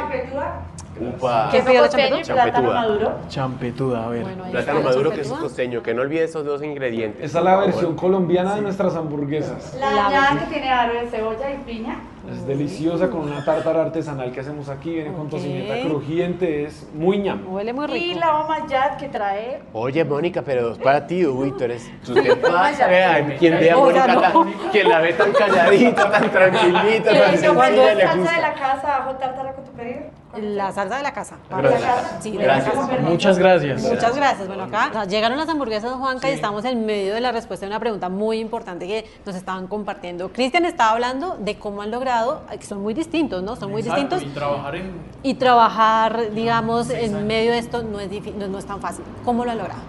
Upa. 1.01 1.49
¿Qué 1.51 1.61
pidió 1.61 1.83
la 1.83 1.89
Champetuda. 1.89 2.63
maduro. 2.73 3.13
Champetuda, 3.29 4.05
a 4.05 4.09
ver. 4.11 4.23
Bueno, 4.23 4.45
Plátano 4.45 4.81
maduro 4.81 5.11
que 5.11 5.23
es 5.23 5.27
champetúa. 5.27 5.49
costeño, 5.49 5.83
que 5.83 5.93
no 5.93 6.03
olvide 6.03 6.23
esos 6.23 6.45
dos 6.45 6.63
ingredientes. 6.63 7.25
Esa 7.25 7.39
es 7.41 7.45
la 7.45 7.57
versión 7.57 7.97
colombiana 7.97 8.55
de 8.55 8.61
nuestras 8.63 8.95
hamburguesas. 8.95 9.77
La 9.81 9.91
La 10.09 10.39
que 10.39 10.47
tiene 10.53 10.71
aro 10.71 10.95
de 11.01 11.07
cebolla 11.09 11.51
y 11.51 11.57
piña. 11.65 11.97
Es 12.33 12.47
deliciosa 12.47 13.11
con 13.11 13.21
una 13.23 13.45
tártara 13.45 13.83
artesanal 13.83 14.33
que 14.33 14.41
hacemos 14.41 14.69
aquí. 14.69 14.95
Viene 14.95 15.13
con 15.13 15.29
tocineta 15.29 15.81
crujiente. 15.87 16.65
Es 16.65 16.87
muy 16.95 17.19
ñam. 17.19 17.47
Huele 17.53 17.73
muy 17.73 17.85
Y 17.87 17.89
rico. 18.15 18.21
la 18.21 18.41
homayat 18.41 18.97
que 18.99 19.09
trae. 19.09 19.61
Oye, 19.73 20.05
Mónica, 20.05 20.43
pero 20.43 20.75
para 20.77 21.07
ti, 21.07 21.27
uy, 21.27 21.53
tú 21.53 21.65
eres. 21.65 21.91
¿Tú 22.05 22.15
te 22.15 22.35
pasa? 22.37 22.87
Ay, 22.87 23.37
¿Quién 23.39 23.59
ve 23.59 23.71
a 23.71 23.77
Mónica 23.77 24.07
no. 24.33 24.47
quien 24.73 24.89
la 24.89 25.01
ve 25.01 25.13
tan 25.13 25.33
calladita, 25.33 26.11
tan 26.11 26.31
tranquilita, 26.31 27.05
tan 27.11 27.15
¿Qué 27.15 27.27
sencilla, 27.39 27.55
cuando 27.55 27.83
le 27.85 27.89
salsa 28.01 28.13
de 28.15 28.19
gusta? 28.21 28.41
la 28.41 28.55
casa 28.55 28.87
bajo 28.99 29.11
tártara 29.17 29.53
con 29.53 29.65
tu 29.65 29.71
pedido? 29.73 30.01
La 30.37 30.73
salsa 30.73 30.97
de 30.97 31.03
la 31.05 31.13
casa. 31.13 31.37
Gracias. 31.49 31.81
¿De 31.81 31.87
la 31.87 31.95
casa? 31.95 32.21
Sí, 32.21 32.31
¿De 32.33 32.39
de 32.39 32.47
la 32.49 32.59
casa. 32.65 32.89
Muchas 33.03 33.39
gracias. 33.39 33.83
Muchas 33.83 34.17
gracias. 34.17 34.49
Bueno, 34.49 34.65
acá 34.65 34.89
o 34.91 34.93
sea, 34.93 35.05
llegaron 35.05 35.39
las 35.39 35.49
hamburguesas, 35.49 35.93
Juanca, 35.93 36.29
y 36.29 36.33
estamos 36.33 36.65
en 36.65 36.85
medio 36.85 37.15
de 37.15 37.21
la 37.21 37.31
respuesta 37.31 37.67
de 37.67 37.71
una 37.71 37.79
pregunta 37.79 38.09
muy 38.09 38.41
importante 38.41 38.89
que 38.89 39.05
nos 39.25 39.37
estaban 39.37 39.69
compartiendo. 39.69 40.33
Cristian 40.33 40.65
estaba 40.65 40.91
hablando 40.91 41.37
de 41.39 41.57
cómo 41.57 41.83
han 41.83 41.93
logrado, 41.93 42.14
que 42.59 42.67
son 42.67 42.83
muy 42.83 42.95
distintos, 42.95 43.43
¿no? 43.43 43.57
Son 43.57 43.71
muy 43.71 43.83
distintos. 43.83 44.25
trabajar 44.35 44.77
en... 44.77 44.91
Y 45.23 45.35
trabajar, 45.35 46.33
digamos, 46.35 46.91
en 46.91 47.27
medio 47.27 47.53
de 47.53 47.59
esto 47.59 47.83
no 47.83 48.01
es, 48.01 48.11
difí- 48.11 48.35
no, 48.35 48.47
no 48.49 48.59
es 48.59 48.67
tan 48.67 48.81
fácil. 48.81 49.05
¿Cómo 49.25 49.45
lo 49.45 49.51
han 49.51 49.59
logrado? 49.59 49.81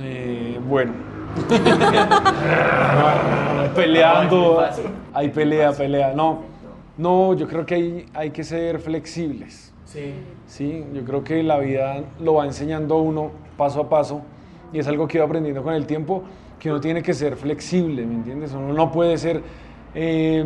Eh, 0.00 0.58
bueno. 0.68 0.92
Peleando. 3.74 4.64
Hay 5.14 5.28
pelea, 5.30 5.72
pelea. 5.72 6.12
No, 6.14 6.40
no, 6.96 7.34
yo 7.34 7.46
creo 7.48 7.64
que 7.66 7.74
hay, 7.74 8.06
hay 8.14 8.30
que 8.30 8.44
ser 8.44 8.78
flexibles. 8.80 9.72
Sí. 9.84 10.14
Sí, 10.46 10.84
yo 10.92 11.04
creo 11.04 11.24
que 11.24 11.42
la 11.42 11.58
vida 11.58 12.02
lo 12.20 12.34
va 12.34 12.44
enseñando 12.44 12.96
a 12.96 13.02
uno 13.02 13.30
paso 13.56 13.80
a 13.80 13.88
paso 13.88 14.20
y 14.72 14.78
es 14.78 14.86
algo 14.86 15.08
que 15.08 15.16
ido 15.18 15.24
aprendiendo 15.24 15.62
con 15.62 15.72
el 15.74 15.86
tiempo, 15.86 16.22
que 16.58 16.70
uno 16.70 16.80
tiene 16.80 17.02
que 17.02 17.14
ser 17.14 17.36
flexible, 17.36 18.04
¿me 18.04 18.14
entiendes? 18.14 18.52
Uno 18.52 18.72
no 18.74 18.92
puede 18.92 19.16
ser 19.16 19.42
eh, 20.00 20.44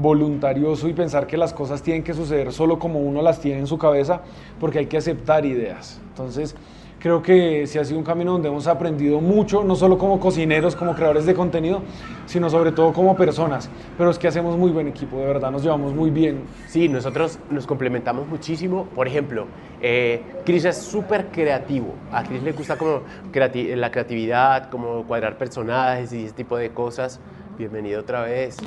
voluntarioso 0.00 0.88
y 0.88 0.94
pensar 0.94 1.26
que 1.26 1.36
las 1.36 1.52
cosas 1.52 1.82
tienen 1.82 2.02
que 2.02 2.14
suceder 2.14 2.50
solo 2.50 2.78
como 2.78 2.98
uno 2.98 3.20
las 3.20 3.38
tiene 3.40 3.60
en 3.60 3.66
su 3.66 3.76
cabeza, 3.76 4.22
porque 4.58 4.78
hay 4.78 4.86
que 4.86 4.96
aceptar 4.96 5.44
ideas. 5.44 6.00
Entonces, 6.08 6.56
creo 6.98 7.20
que 7.20 7.66
sí 7.66 7.78
ha 7.78 7.84
sido 7.84 7.98
un 7.98 8.04
camino 8.06 8.32
donde 8.32 8.48
hemos 8.48 8.66
aprendido 8.66 9.20
mucho, 9.20 9.62
no 9.64 9.76
solo 9.76 9.98
como 9.98 10.18
cocineros, 10.18 10.74
como 10.74 10.94
creadores 10.94 11.26
de 11.26 11.34
contenido, 11.34 11.82
sino 12.24 12.48
sobre 12.48 12.72
todo 12.72 12.94
como 12.94 13.14
personas. 13.14 13.68
Pero 13.98 14.08
es 14.08 14.18
que 14.18 14.28
hacemos 14.28 14.56
muy 14.56 14.70
buen 14.70 14.88
equipo, 14.88 15.18
de 15.18 15.26
verdad, 15.26 15.50
nos 15.50 15.62
llevamos 15.62 15.92
muy 15.92 16.08
bien. 16.08 16.44
Sí, 16.66 16.88
nosotros 16.88 17.38
nos 17.50 17.66
complementamos 17.66 18.26
muchísimo. 18.26 18.86
Por 18.94 19.08
ejemplo, 19.08 19.46
eh, 19.82 20.22
Chris 20.46 20.64
es 20.64 20.78
súper 20.78 21.26
creativo. 21.26 21.92
A 22.12 22.24
Chris 22.24 22.42
le 22.42 22.52
gusta 22.52 22.78
como 22.78 23.02
la 23.34 23.90
creatividad, 23.90 24.70
como 24.70 25.04
cuadrar 25.04 25.36
personajes 25.36 26.14
y 26.14 26.24
ese 26.24 26.34
tipo 26.34 26.56
de 26.56 26.70
cosas. 26.70 27.20
Bienvenido 27.58 28.00
otra 28.02 28.22
vez. 28.22 28.58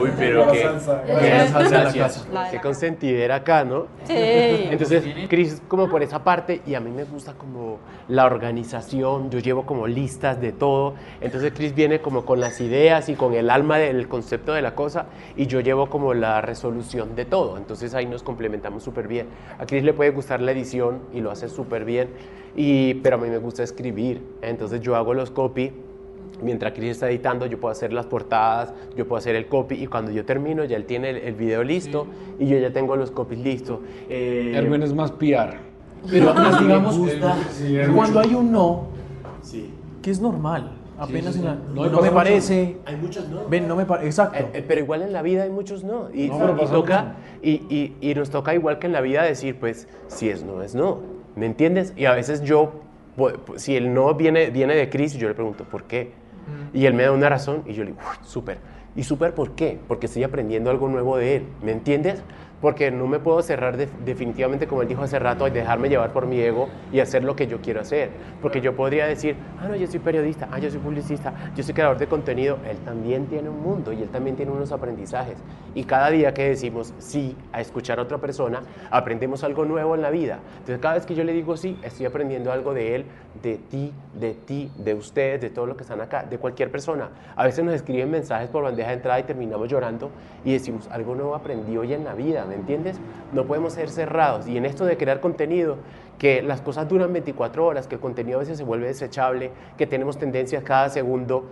Uy, 0.00 0.10
pero 0.16 0.52
qué, 0.52 0.68
qué- 2.52 2.60
consentidera 2.60 3.36
acá, 3.36 3.64
¿no? 3.64 3.86
Sí. 4.04 4.14
Entonces, 4.16 5.02
Chris 5.28 5.60
como 5.66 5.88
por 5.88 6.02
esa 6.04 6.22
parte 6.22 6.60
y 6.64 6.74
a 6.74 6.80
mí 6.80 6.90
me 6.90 7.02
gusta 7.02 7.32
como 7.32 7.78
la 8.06 8.26
organización, 8.26 9.28
yo 9.30 9.40
llevo 9.40 9.66
como 9.66 9.88
listas 9.88 10.40
de 10.40 10.52
todo. 10.52 10.94
Entonces, 11.20 11.52
Chris 11.54 11.74
viene 11.74 12.00
como 12.00 12.24
con 12.24 12.38
las 12.40 12.60
ideas 12.60 13.08
y 13.08 13.14
con 13.14 13.34
el 13.34 13.50
alma 13.50 13.78
del 13.78 14.06
concepto 14.06 14.52
de 14.52 14.62
la 14.62 14.76
cosa 14.76 15.06
y 15.36 15.46
yo 15.46 15.58
llevo 15.60 15.90
como 15.90 16.14
la 16.14 16.40
resolución 16.40 17.16
de 17.16 17.24
todo. 17.24 17.56
Entonces, 17.56 17.92
ahí 17.94 18.06
nos 18.06 18.22
complementamos 18.22 18.84
súper 18.84 19.08
bien. 19.08 19.26
A 19.58 19.66
Chris 19.66 19.82
le 19.82 19.94
puede 19.94 20.10
gustar 20.10 20.40
la 20.40 20.52
edición 20.52 21.00
y 21.12 21.20
lo 21.20 21.32
hace 21.32 21.48
súper 21.48 21.84
bien, 21.84 22.10
y, 22.54 22.94
pero 22.94 23.16
a 23.16 23.18
mí 23.18 23.28
me 23.28 23.38
gusta 23.38 23.64
escribir. 23.64 24.22
Entonces, 24.42 24.80
yo 24.80 24.94
hago 24.94 25.12
los 25.12 25.30
copy. 25.32 25.72
Mientras 26.42 26.72
Chris 26.72 26.90
está 26.92 27.08
editando, 27.10 27.46
yo 27.46 27.58
puedo 27.58 27.72
hacer 27.72 27.92
las 27.92 28.06
portadas, 28.06 28.72
yo 28.96 29.06
puedo 29.08 29.18
hacer 29.18 29.34
el 29.34 29.46
copy 29.46 29.74
y 29.74 29.86
cuando 29.86 30.10
yo 30.12 30.24
termino 30.24 30.64
ya 30.64 30.76
él 30.76 30.84
tiene 30.84 31.10
el, 31.10 31.16
el 31.16 31.34
video 31.34 31.64
listo 31.64 32.06
y 32.38 32.46
yo 32.46 32.58
ya 32.58 32.72
tengo 32.72 32.94
los 32.96 33.10
copies 33.10 33.40
listos. 33.40 33.80
Eh, 34.08 34.52
Erwin 34.54 34.82
es 34.82 34.94
más 34.94 35.10
PR. 35.12 35.56
Pero 36.08 36.32
pues, 36.34 36.60
digamos, 36.60 36.94
Sí, 37.52 37.76
es 37.76 37.88
cuando 37.88 38.20
hay 38.20 38.34
un 38.34 38.52
no, 38.52 38.86
Sí. 39.42 39.70
que 40.00 40.10
es 40.12 40.20
normal, 40.20 40.72
apenas 40.98 41.34
en 41.36 41.44
la- 41.44 41.54
No, 41.74 41.86
no, 41.88 42.00
me 42.00 42.10
parece, 42.12 42.76
Hay 42.86 42.96
muchos 42.96 43.28
no. 43.28 43.48
ven, 43.48 43.66
no 43.66 43.74
me 43.74 43.84
parece, 43.84 44.06
exacto. 44.06 44.38
Eh, 44.38 44.48
eh, 44.54 44.64
pero 44.66 44.80
igual 44.80 45.02
en 45.02 45.12
la 45.12 45.22
vida 45.22 45.42
hay 45.42 45.50
muchos 45.50 45.82
no. 45.82 46.08
Y, 46.14 46.28
No, 46.28 46.56
y 46.62 46.66
toca, 46.66 47.16
y, 47.42 47.50
y- 47.68 47.96
y 48.00 48.14
nos 48.14 48.30
toca 48.30 48.54
igual 48.54 48.78
que 48.78 48.86
en 48.86 48.92
la 48.92 49.00
vida 49.00 49.22
decir, 49.24 49.58
pues, 49.58 49.88
si 50.06 50.28
es 50.28 50.44
no, 50.44 50.62
es 50.62 50.74
no. 50.76 50.98
¿Me 51.34 51.46
entiendes? 51.46 51.92
Y 51.96 52.04
a 52.04 52.12
veces 52.14 52.42
yo, 52.42 52.72
pu- 53.16 53.32
pu- 53.44 53.58
si 53.58 53.74
el 53.76 53.92
no 53.92 54.14
viene, 54.14 54.50
viene 54.50 54.74
de 54.76 54.88
Chris, 54.88 55.14
yo 55.14 55.26
le 55.28 55.34
pregunto, 55.34 55.64
¿por 55.64 55.84
qué? 55.84 56.12
Y 56.72 56.86
él 56.86 56.94
me 56.94 57.02
da 57.04 57.12
una 57.12 57.28
razón 57.28 57.62
y 57.66 57.72
yo 57.74 57.84
le 57.84 57.92
digo, 57.92 58.02
"Uy, 58.02 58.16
súper. 58.26 58.58
¿Y 58.96 59.04
súper 59.04 59.34
por 59.34 59.52
qué? 59.52 59.78
Porque 59.86 60.06
estoy 60.06 60.24
aprendiendo 60.24 60.70
algo 60.70 60.88
nuevo 60.88 61.16
de 61.16 61.36
él. 61.36 61.42
¿Me 61.62 61.72
entiendes? 61.72 62.22
Porque 62.60 62.90
no 62.90 63.06
me 63.06 63.20
puedo 63.20 63.40
cerrar 63.42 63.76
de- 63.76 63.88
definitivamente, 64.04 64.66
como 64.66 64.82
él 64.82 64.88
dijo 64.88 65.02
hace 65.02 65.18
rato, 65.18 65.46
y 65.46 65.50
dejarme 65.50 65.88
llevar 65.88 66.12
por 66.12 66.26
mi 66.26 66.40
ego 66.40 66.68
y 66.92 66.98
hacer 67.00 67.22
lo 67.22 67.36
que 67.36 67.46
yo 67.46 67.60
quiero 67.60 67.80
hacer. 67.80 68.10
Porque 68.42 68.60
yo 68.60 68.74
podría 68.74 69.06
decir, 69.06 69.36
ah, 69.60 69.68
no, 69.68 69.76
yo 69.76 69.86
soy 69.86 70.00
periodista, 70.00 70.48
ah, 70.50 70.58
yo 70.58 70.68
soy 70.70 70.80
publicista, 70.80 71.32
yo 71.54 71.62
soy 71.62 71.72
creador 71.74 71.98
de 71.98 72.08
contenido. 72.08 72.58
Él 72.68 72.78
también 72.78 73.26
tiene 73.26 73.48
un 73.48 73.62
mundo 73.62 73.92
y 73.92 74.02
él 74.02 74.08
también 74.08 74.34
tiene 74.36 74.50
unos 74.50 74.72
aprendizajes. 74.72 75.36
Y 75.74 75.84
cada 75.84 76.10
día 76.10 76.34
que 76.34 76.48
decimos 76.48 76.94
sí 76.98 77.36
a 77.52 77.60
escuchar 77.60 77.98
a 78.00 78.02
otra 78.02 78.18
persona, 78.18 78.62
aprendemos 78.90 79.44
algo 79.44 79.64
nuevo 79.64 79.94
en 79.94 80.02
la 80.02 80.10
vida. 80.10 80.40
Entonces, 80.58 80.78
cada 80.80 80.94
vez 80.94 81.06
que 81.06 81.14
yo 81.14 81.22
le 81.24 81.32
digo 81.32 81.56
sí, 81.56 81.78
estoy 81.82 82.06
aprendiendo 82.06 82.50
algo 82.50 82.74
de 82.74 82.96
él, 82.96 83.04
de 83.42 83.58
ti, 83.58 83.92
de 84.18 84.34
ti, 84.34 84.70
de 84.76 84.94
ustedes, 84.94 85.40
de 85.40 85.50
todos 85.50 85.68
los 85.68 85.76
que 85.76 85.84
están 85.84 86.00
acá, 86.00 86.24
de 86.24 86.38
cualquier 86.38 86.72
persona. 86.72 87.10
A 87.36 87.44
veces 87.44 87.64
nos 87.64 87.74
escriben 87.74 88.10
mensajes 88.10 88.48
por 88.48 88.64
bandeja 88.64 88.88
de 88.88 88.94
entrada 88.96 89.20
y 89.20 89.22
terminamos 89.22 89.68
llorando 89.68 90.10
y 90.44 90.52
decimos, 90.52 90.88
algo 90.90 91.14
nuevo 91.14 91.34
aprendí 91.36 91.76
hoy 91.76 91.92
en 91.92 92.04
la 92.04 92.14
vida, 92.14 92.46
¿me 92.48 92.54
entiendes? 92.54 92.98
No 93.32 93.44
podemos 93.44 93.74
ser 93.74 93.90
cerrados. 93.90 94.48
Y 94.48 94.56
en 94.56 94.64
esto 94.64 94.84
de 94.84 94.96
crear 94.96 95.20
contenido, 95.20 95.76
que 96.18 96.42
las 96.42 96.60
cosas 96.60 96.88
duran 96.88 97.12
24 97.12 97.64
horas, 97.64 97.86
que 97.86 97.94
el 97.94 98.00
contenido 98.00 98.38
a 98.38 98.40
veces 98.40 98.58
se 98.58 98.64
vuelve 98.64 98.88
desechable, 98.88 99.52
que 99.76 99.86
tenemos 99.86 100.18
tendencias 100.18 100.64
cada 100.64 100.88
segundo, 100.88 101.44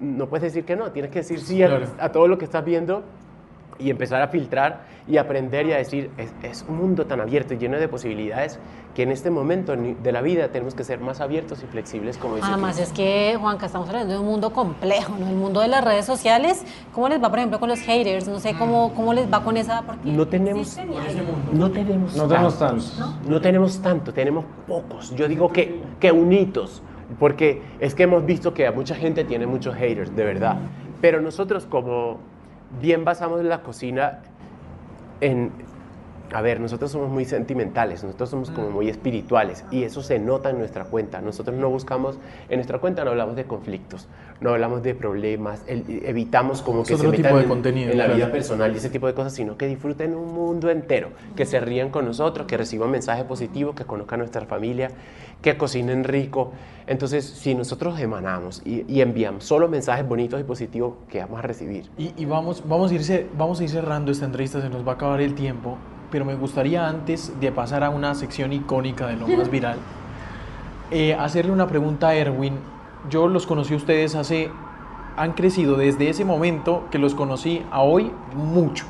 no 0.00 0.28
puedes 0.28 0.44
decir 0.44 0.64
que 0.64 0.76
no, 0.76 0.90
tienes 0.92 1.10
que 1.10 1.18
decir 1.18 1.40
sí 1.40 1.62
a, 1.62 1.80
a 1.98 2.10
todo 2.10 2.26
lo 2.26 2.38
que 2.38 2.46
estás 2.46 2.64
viendo 2.64 3.02
y 3.78 3.90
empezar 3.90 4.22
a 4.22 4.28
filtrar 4.28 4.86
y 5.06 5.16
aprender 5.18 5.66
y 5.66 5.72
a 5.72 5.76
decir, 5.76 6.10
es, 6.16 6.32
es 6.42 6.64
un 6.68 6.76
mundo 6.76 7.06
tan 7.06 7.20
abierto 7.20 7.54
y 7.54 7.58
lleno 7.58 7.76
de 7.78 7.88
posibilidades 7.88 8.58
que 8.94 9.02
en 9.02 9.10
este 9.10 9.28
momento 9.30 9.74
de 9.76 10.12
la 10.12 10.22
vida 10.22 10.48
tenemos 10.48 10.74
que 10.74 10.84
ser 10.84 11.00
más 11.00 11.20
abiertos 11.20 11.62
y 11.62 11.66
flexibles 11.66 12.16
como 12.16 12.36
dice 12.36 12.46
Además 12.48 12.78
es 12.78 12.92
que, 12.92 13.36
Juanca, 13.38 13.66
estamos 13.66 13.88
hablando 13.88 14.14
de 14.14 14.20
un 14.20 14.26
mundo 14.26 14.52
complejo, 14.52 15.14
¿no? 15.18 15.28
El 15.28 15.34
mundo 15.34 15.60
de 15.60 15.68
las 15.68 15.84
redes 15.84 16.06
sociales, 16.06 16.64
¿cómo 16.92 17.08
les 17.08 17.22
va, 17.22 17.28
por 17.28 17.38
ejemplo, 17.38 17.58
con 17.60 17.68
los 17.68 17.80
haters? 17.80 18.28
No 18.28 18.38
sé 18.38 18.54
cómo, 18.56 18.92
cómo 18.94 19.12
les 19.12 19.30
va 19.32 19.42
con 19.42 19.56
esa... 19.56 19.82
Porque 19.82 20.08
No 20.10 20.26
tenemos, 20.28 20.78
no 21.52 21.70
tenemos, 21.70 22.14
No 22.16 22.28
tenemos 22.28 22.58
tantos. 22.58 22.96
tantos. 22.96 23.28
No 23.28 23.40
tenemos 23.40 23.82
tanto, 23.82 24.12
tenemos 24.12 24.44
pocos. 24.66 25.14
Yo 25.16 25.26
digo 25.28 25.50
que, 25.52 25.80
que 25.98 26.12
unitos, 26.12 26.82
porque 27.18 27.62
es 27.80 27.94
que 27.94 28.04
hemos 28.04 28.24
visto 28.24 28.54
que 28.54 28.66
a 28.66 28.72
mucha 28.72 28.94
gente 28.94 29.24
tiene 29.24 29.46
muchos 29.46 29.74
haters, 29.74 30.14
de 30.14 30.24
verdad. 30.24 30.56
Pero 31.00 31.20
nosotros 31.20 31.66
como 31.66 32.18
bien 32.80 33.04
basamos 33.04 33.42
la 33.44 33.62
cocina 33.62 34.20
en... 35.20 35.50
A 36.32 36.40
ver, 36.40 36.58
nosotros 36.58 36.90
somos 36.90 37.10
muy 37.10 37.26
sentimentales, 37.26 38.02
nosotros 38.02 38.30
somos 38.30 38.50
como 38.50 38.68
muy 38.70 38.88
espirituales 38.88 39.64
y 39.70 39.84
eso 39.84 40.02
se 40.02 40.18
nota 40.18 40.50
en 40.50 40.58
nuestra 40.58 40.86
cuenta. 40.86 41.20
Nosotros 41.20 41.54
no 41.56 41.68
buscamos, 41.70 42.18
en 42.48 42.56
nuestra 42.56 42.78
cuenta 42.78 43.04
no 43.04 43.10
hablamos 43.10 43.36
de 43.36 43.44
conflictos, 43.44 44.08
no 44.40 44.50
hablamos 44.50 44.82
de 44.82 44.94
problemas, 44.96 45.62
el- 45.68 45.84
evitamos 46.04 46.60
como 46.62 46.82
Es 46.82 46.88
que 46.88 46.96
se 46.96 47.06
metan 47.06 47.36
de 47.36 47.42
en- 47.42 47.48
contenido, 47.48 47.92
en 47.92 47.98
la 47.98 48.06
claro. 48.06 48.16
vida 48.16 48.32
personal 48.32 48.72
y 48.74 48.78
ese 48.78 48.90
tipo 48.90 49.06
de 49.06 49.14
cosas, 49.14 49.32
sino 49.34 49.56
que 49.56 49.66
disfruten 49.68 50.16
un 50.16 50.32
mundo 50.34 50.70
entero, 50.70 51.10
que 51.36 51.44
se 51.44 51.60
rían 51.60 51.90
con 51.90 52.04
nosotros, 52.06 52.48
que 52.48 52.56
reciban 52.56 52.90
mensajes 52.90 53.24
positivos, 53.26 53.76
que 53.76 53.84
conozcan 53.84 54.18
a 54.20 54.22
nuestra 54.24 54.44
familia, 54.46 54.90
que 55.44 55.58
cocinen 55.58 56.04
rico. 56.04 56.52
Entonces, 56.86 57.26
si 57.26 57.54
nosotros 57.54 58.00
emanamos 58.00 58.62
y, 58.64 58.90
y 58.90 59.02
enviamos 59.02 59.44
solo 59.44 59.68
mensajes 59.68 60.08
bonitos 60.08 60.40
y 60.40 60.44
positivos, 60.44 60.94
que 61.06 61.20
vamos 61.20 61.38
a 61.38 61.42
recibir? 61.42 61.90
Y, 61.98 62.14
y 62.16 62.24
vamos, 62.24 62.62
vamos, 62.66 62.90
a 62.90 62.94
irse, 62.94 63.26
vamos 63.36 63.60
a 63.60 63.64
ir 63.64 63.68
cerrando 63.68 64.10
esta 64.10 64.24
entrevista, 64.24 64.62
se 64.62 64.70
nos 64.70 64.86
va 64.86 64.92
a 64.92 64.94
acabar 64.94 65.20
el 65.20 65.34
tiempo, 65.34 65.76
pero 66.10 66.24
me 66.24 66.34
gustaría 66.34 66.88
antes 66.88 67.38
de 67.40 67.52
pasar 67.52 67.84
a 67.84 67.90
una 67.90 68.14
sección 68.14 68.54
icónica 68.54 69.06
de 69.06 69.16
lo 69.16 69.28
más 69.28 69.50
viral, 69.50 69.76
eh, 70.90 71.12
hacerle 71.12 71.52
una 71.52 71.66
pregunta 71.66 72.08
a 72.08 72.14
Erwin. 72.14 72.54
Yo 73.10 73.28
los 73.28 73.46
conocí 73.46 73.74
a 73.74 73.76
ustedes 73.76 74.14
hace, 74.14 74.50
han 75.18 75.34
crecido 75.34 75.76
desde 75.76 76.08
ese 76.08 76.24
momento 76.24 76.84
que 76.90 76.98
los 76.98 77.14
conocí 77.14 77.62
a 77.70 77.82
hoy 77.82 78.10
mucho. 78.34 78.86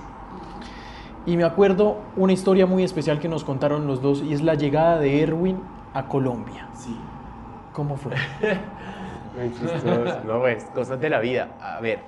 Y 1.27 1.37
me 1.37 1.43
acuerdo 1.43 1.97
una 2.17 2.33
historia 2.33 2.67
muy 2.67 2.85
especial 2.85 3.19
que 3.19 3.29
nos 3.29 3.43
contaron 3.43 3.89
los 3.89 4.01
dos 4.01 4.23
y 4.23 4.35
es 4.35 4.43
la 4.43 4.55
llegada 4.55 5.01
de 5.01 5.21
Erwin 5.21 5.74
a 5.95 6.07
Colombia. 6.07 6.69
Sí. 6.75 6.97
¿Cómo 7.73 7.97
fue? 7.97 8.13
No, 10.25 10.39
pues, 10.39 10.65
cosas 10.67 11.01
de 11.01 11.11
la 11.11 11.19
vida. 11.19 11.49
A 11.61 11.81
ver, 11.81 11.99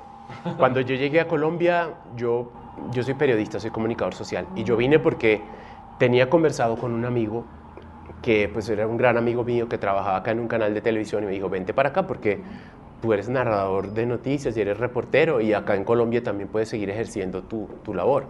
cuando 0.57 0.81
yo 0.81 0.95
llegué 0.95 1.19
a 1.21 1.27
Colombia, 1.27 1.95
yo, 2.17 2.53
yo 2.93 3.03
soy 3.03 3.15
periodista, 3.15 3.59
soy 3.59 3.71
comunicador 3.71 4.15
social. 4.15 4.47
Y 4.55 4.63
yo 4.63 4.77
vine 4.77 5.01
porque 5.01 5.43
tenía 5.99 6.31
conversado 6.31 6.77
con 6.77 6.93
un 6.93 7.05
amigo 7.05 7.45
que 8.23 8.49
pues 8.53 8.69
era 8.69 8.87
un 8.87 8.97
gran 8.97 9.17
amigo 9.17 9.43
mío 9.45 9.69
que 9.69 9.79
trabajaba 9.79 10.19
acá 10.19 10.31
en 10.31 10.41
un 10.41 10.49
canal 10.49 10.73
de 10.73 10.81
televisión 10.81 11.25
y 11.25 11.27
me 11.27 11.33
dijo, 11.33 11.49
vente 11.49 11.75
para 11.75 11.89
acá 11.89 12.07
porque 12.07 12.41
tú 13.03 13.13
eres 13.13 13.29
narrador 13.29 13.93
de 13.93 14.07
noticias 14.07 14.57
y 14.57 14.61
eres 14.61 14.79
reportero 14.79 15.41
y 15.41 15.53
acá 15.53 15.75
en 15.75 15.85
Colombia 15.85 16.23
también 16.23 16.49
puedes 16.49 16.69
seguir 16.69 16.91
ejerciendo 16.91 17.43
tu, 17.43 17.69
tu 17.85 17.93
labor. 17.93 18.27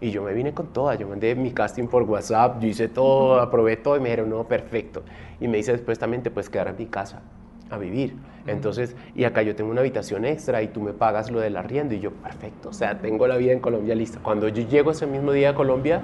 Y 0.00 0.10
yo 0.10 0.22
me 0.22 0.32
vine 0.32 0.54
con 0.54 0.68
toda, 0.68 0.94
yo 0.94 1.06
mandé 1.06 1.34
mi 1.34 1.52
casting 1.52 1.86
por 1.86 2.04
WhatsApp, 2.04 2.60
yo 2.60 2.68
hice 2.68 2.88
todo, 2.88 3.38
aprobé 3.38 3.76
todo 3.76 3.96
y 3.96 4.00
me 4.00 4.08
dijeron, 4.08 4.30
no, 4.30 4.44
perfecto. 4.44 5.02
Y 5.40 5.48
me 5.48 5.58
dice 5.58 5.72
después 5.72 5.98
también 5.98 6.22
te 6.22 6.30
puedes 6.30 6.48
quedar 6.48 6.68
en 6.68 6.76
mi 6.76 6.86
casa 6.86 7.20
a 7.68 7.76
vivir. 7.76 8.16
Entonces, 8.46 8.96
y 9.14 9.24
acá 9.24 9.42
yo 9.42 9.54
tengo 9.54 9.70
una 9.70 9.80
habitación 9.80 10.24
extra 10.24 10.62
y 10.62 10.68
tú 10.68 10.80
me 10.80 10.92
pagas 10.92 11.30
lo 11.30 11.40
del 11.40 11.56
arriendo. 11.56 11.94
Y 11.94 12.00
yo, 12.00 12.12
perfecto, 12.12 12.70
o 12.70 12.72
sea, 12.72 12.98
tengo 12.98 13.26
la 13.26 13.36
vida 13.36 13.52
en 13.52 13.60
Colombia 13.60 13.94
lista. 13.94 14.20
Cuando 14.22 14.48
yo 14.48 14.66
llego 14.66 14.90
ese 14.90 15.06
mismo 15.06 15.32
día 15.32 15.50
a 15.50 15.54
Colombia, 15.54 16.00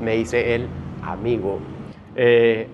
me 0.00 0.16
dice 0.16 0.54
el 0.54 0.66
amigo, 1.02 1.58
eh, 2.14 2.68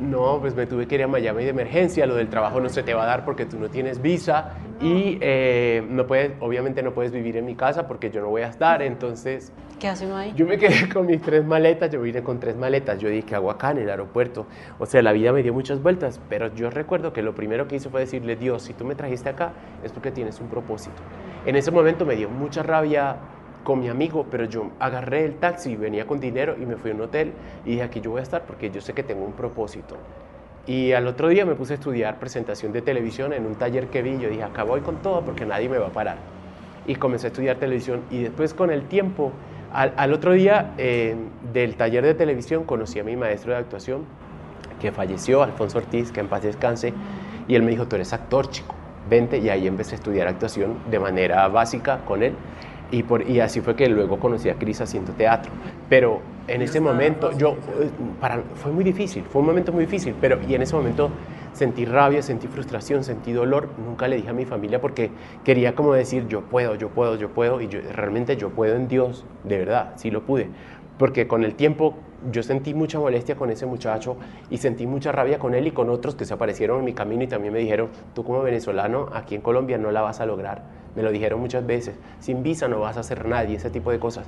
no, 0.00 0.38
pues 0.40 0.54
me 0.54 0.66
tuve 0.66 0.86
que 0.86 0.94
ir 0.94 1.02
a 1.02 1.08
Miami 1.08 1.44
de 1.44 1.50
emergencia, 1.50 2.06
lo 2.06 2.14
del 2.14 2.28
trabajo 2.28 2.60
no 2.60 2.70
se 2.70 2.82
te 2.82 2.94
va 2.94 3.02
a 3.02 3.06
dar 3.06 3.24
porque 3.24 3.44
tú 3.44 3.58
no 3.58 3.68
tienes 3.68 4.00
visa 4.00 4.54
y 4.80 5.18
eh, 5.20 5.84
no 5.88 6.06
puedes, 6.06 6.32
obviamente 6.40 6.82
no 6.82 6.92
puedes 6.92 7.12
vivir 7.12 7.36
en 7.36 7.44
mi 7.44 7.54
casa 7.54 7.86
porque 7.86 8.10
yo 8.10 8.20
no 8.22 8.28
voy 8.28 8.42
a 8.42 8.48
estar, 8.48 8.80
entonces 8.82 9.52
¿Qué 9.78 9.88
hace 9.88 10.06
uno 10.06 10.16
ahí? 10.16 10.32
yo 10.34 10.46
me 10.46 10.58
quedé 10.58 10.88
con 10.92 11.06
mis 11.06 11.20
tres 11.20 11.44
maletas, 11.44 11.90
yo 11.90 12.00
vine 12.00 12.22
con 12.22 12.40
tres 12.40 12.56
maletas, 12.56 12.98
yo 12.98 13.08
dije, 13.08 13.24
¿qué 13.24 13.34
hago 13.34 13.50
acá 13.50 13.72
en 13.72 13.78
el 13.78 13.90
aeropuerto? 13.90 14.46
O 14.78 14.86
sea, 14.86 15.02
la 15.02 15.12
vida 15.12 15.32
me 15.32 15.42
dio 15.42 15.52
muchas 15.52 15.82
vueltas, 15.82 16.20
pero 16.28 16.54
yo 16.54 16.70
recuerdo 16.70 17.12
que 17.12 17.22
lo 17.22 17.34
primero 17.34 17.68
que 17.68 17.76
hice 17.76 17.90
fue 17.90 18.00
decirle, 18.00 18.36
Dios, 18.36 18.62
si 18.62 18.72
tú 18.72 18.84
me 18.84 18.94
trajiste 18.94 19.28
acá 19.28 19.52
es 19.84 19.92
porque 19.92 20.10
tienes 20.10 20.40
un 20.40 20.48
propósito. 20.48 21.02
En 21.44 21.56
ese 21.56 21.70
momento 21.70 22.06
me 22.06 22.16
dio 22.16 22.28
mucha 22.30 22.62
rabia 22.62 23.16
con 23.64 23.80
mi 23.80 23.88
amigo, 23.88 24.26
pero 24.30 24.44
yo 24.44 24.70
agarré 24.78 25.24
el 25.24 25.34
taxi, 25.36 25.76
venía 25.76 26.06
con 26.06 26.20
dinero 26.20 26.56
y 26.60 26.64
me 26.64 26.76
fui 26.76 26.90
a 26.90 26.94
un 26.94 27.02
hotel 27.02 27.32
y 27.64 27.72
dije, 27.72 27.82
aquí 27.82 28.00
yo 28.00 28.12
voy 28.12 28.20
a 28.20 28.22
estar 28.22 28.44
porque 28.44 28.70
yo 28.70 28.80
sé 28.80 28.94
que 28.94 29.02
tengo 29.02 29.24
un 29.24 29.32
propósito. 29.32 29.96
Y 30.70 30.92
al 30.92 31.08
otro 31.08 31.26
día 31.26 31.44
me 31.44 31.56
puse 31.56 31.72
a 31.72 31.74
estudiar 31.74 32.20
presentación 32.20 32.70
de 32.70 32.80
televisión 32.80 33.32
en 33.32 33.44
un 33.44 33.56
taller 33.56 33.88
que 33.88 34.02
vi, 34.02 34.20
yo 34.20 34.28
dije, 34.28 34.44
acá 34.44 34.62
voy 34.62 34.82
con 34.82 35.02
todo 35.02 35.20
porque 35.22 35.44
nadie 35.44 35.68
me 35.68 35.78
va 35.78 35.88
a 35.88 35.92
parar. 35.92 36.18
Y 36.86 36.94
comencé 36.94 37.26
a 37.26 37.30
estudiar 37.30 37.56
televisión. 37.56 38.02
Y 38.08 38.22
después 38.22 38.54
con 38.54 38.70
el 38.70 38.84
tiempo, 38.84 39.32
al, 39.72 39.92
al 39.96 40.12
otro 40.12 40.32
día 40.32 40.74
eh, 40.78 41.16
del 41.52 41.74
taller 41.74 42.04
de 42.04 42.14
televisión 42.14 42.62
conocí 42.62 43.00
a 43.00 43.02
mi 43.02 43.16
maestro 43.16 43.52
de 43.52 43.58
actuación 43.58 44.04
que 44.80 44.92
falleció, 44.92 45.42
Alfonso 45.42 45.78
Ortiz, 45.78 46.12
que 46.12 46.20
en 46.20 46.28
paz 46.28 46.44
descanse, 46.44 46.94
y 47.48 47.56
él 47.56 47.64
me 47.64 47.72
dijo, 47.72 47.88
tú 47.88 47.96
eres 47.96 48.12
actor, 48.12 48.48
chico, 48.48 48.76
vente, 49.08 49.38
y 49.38 49.48
ahí 49.48 49.66
empecé 49.66 49.96
a 49.96 49.98
estudiar 49.98 50.28
actuación 50.28 50.76
de 50.88 51.00
manera 51.00 51.48
básica 51.48 51.98
con 52.04 52.22
él, 52.22 52.34
y, 52.90 53.02
por, 53.02 53.28
y 53.28 53.40
así 53.40 53.60
fue 53.60 53.76
que 53.76 53.88
luego 53.88 54.18
conocí 54.18 54.48
a 54.48 54.54
Cris 54.54 54.80
haciendo 54.80 55.12
teatro. 55.12 55.50
Pero 55.88 56.20
en 56.48 56.62
ese 56.62 56.80
momento, 56.80 57.36
yo, 57.36 57.52
eh, 57.80 57.90
para, 58.20 58.42
fue 58.56 58.72
muy 58.72 58.84
difícil, 58.84 59.24
fue 59.24 59.40
un 59.40 59.46
momento 59.46 59.72
muy 59.72 59.84
difícil, 59.84 60.14
pero 60.20 60.38
y 60.48 60.54
en 60.54 60.62
ese 60.62 60.74
momento 60.74 61.10
sentí 61.52 61.84
rabia, 61.84 62.22
sentí 62.22 62.48
frustración, 62.48 63.04
sentí 63.04 63.32
dolor, 63.32 63.70
nunca 63.78 64.08
le 64.08 64.16
dije 64.16 64.30
a 64.30 64.32
mi 64.32 64.44
familia 64.44 64.80
porque 64.80 65.10
quería 65.44 65.74
como 65.74 65.92
decir, 65.92 66.26
yo 66.28 66.42
puedo, 66.42 66.74
yo 66.74 66.88
puedo, 66.90 67.16
yo 67.16 67.30
puedo, 67.30 67.60
y 67.60 67.68
realmente 67.68 68.36
yo 68.36 68.50
puedo 68.50 68.76
en 68.76 68.88
Dios, 68.88 69.24
de 69.44 69.58
verdad, 69.58 69.92
sí 69.96 70.10
lo 70.10 70.22
pude. 70.22 70.48
Porque 70.98 71.26
con 71.26 71.44
el 71.44 71.54
tiempo 71.54 71.94
yo 72.30 72.42
sentí 72.42 72.74
mucha 72.74 72.98
molestia 72.98 73.34
con 73.34 73.50
ese 73.50 73.64
muchacho 73.64 74.16
y 74.50 74.58
sentí 74.58 74.86
mucha 74.86 75.12
rabia 75.12 75.38
con 75.38 75.54
él 75.54 75.66
y 75.66 75.70
con 75.70 75.88
otros 75.88 76.14
que 76.14 76.24
se 76.24 76.34
aparecieron 76.34 76.78
en 76.80 76.84
mi 76.84 76.92
camino 76.92 77.22
y 77.22 77.26
también 77.26 77.52
me 77.52 77.60
dijeron, 77.60 77.88
tú 78.14 78.24
como 78.24 78.42
venezolano 78.42 79.08
aquí 79.14 79.34
en 79.34 79.40
Colombia 79.40 79.78
no 79.78 79.90
la 79.90 80.02
vas 80.02 80.20
a 80.20 80.26
lograr. 80.26 80.62
Me 80.94 81.02
lo 81.02 81.12
dijeron 81.12 81.40
muchas 81.40 81.66
veces, 81.66 81.94
sin 82.18 82.42
visa 82.42 82.68
no 82.68 82.80
vas 82.80 82.96
a 82.96 83.00
hacer 83.00 83.26
nadie, 83.26 83.56
ese 83.56 83.70
tipo 83.70 83.90
de 83.90 83.98
cosas. 83.98 84.26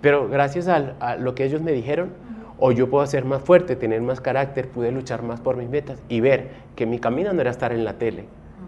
Pero 0.00 0.28
gracias 0.28 0.68
a, 0.68 1.16
lo 1.16 1.34
que 1.34 1.44
ellos 1.44 1.60
me 1.62 1.72
dijeron, 1.72 2.10
o 2.58 2.72
yo 2.72 2.88
puedo 2.88 3.06
ser 3.06 3.24
más 3.24 3.42
fuerte, 3.42 3.76
tener 3.76 4.00
más 4.02 4.20
carácter, 4.20 4.68
pude 4.68 4.92
luchar 4.92 5.22
más 5.22 5.40
por 5.40 5.56
mis 5.56 5.68
metas 5.68 6.02
y 6.08 6.20
ver 6.20 6.50
que 6.74 6.86
mi 6.86 6.98
camino 6.98 7.32
no 7.32 7.40
era 7.40 7.50
estar 7.50 7.72
en 7.72 7.84
la 7.84 7.94
tele 7.94 8.24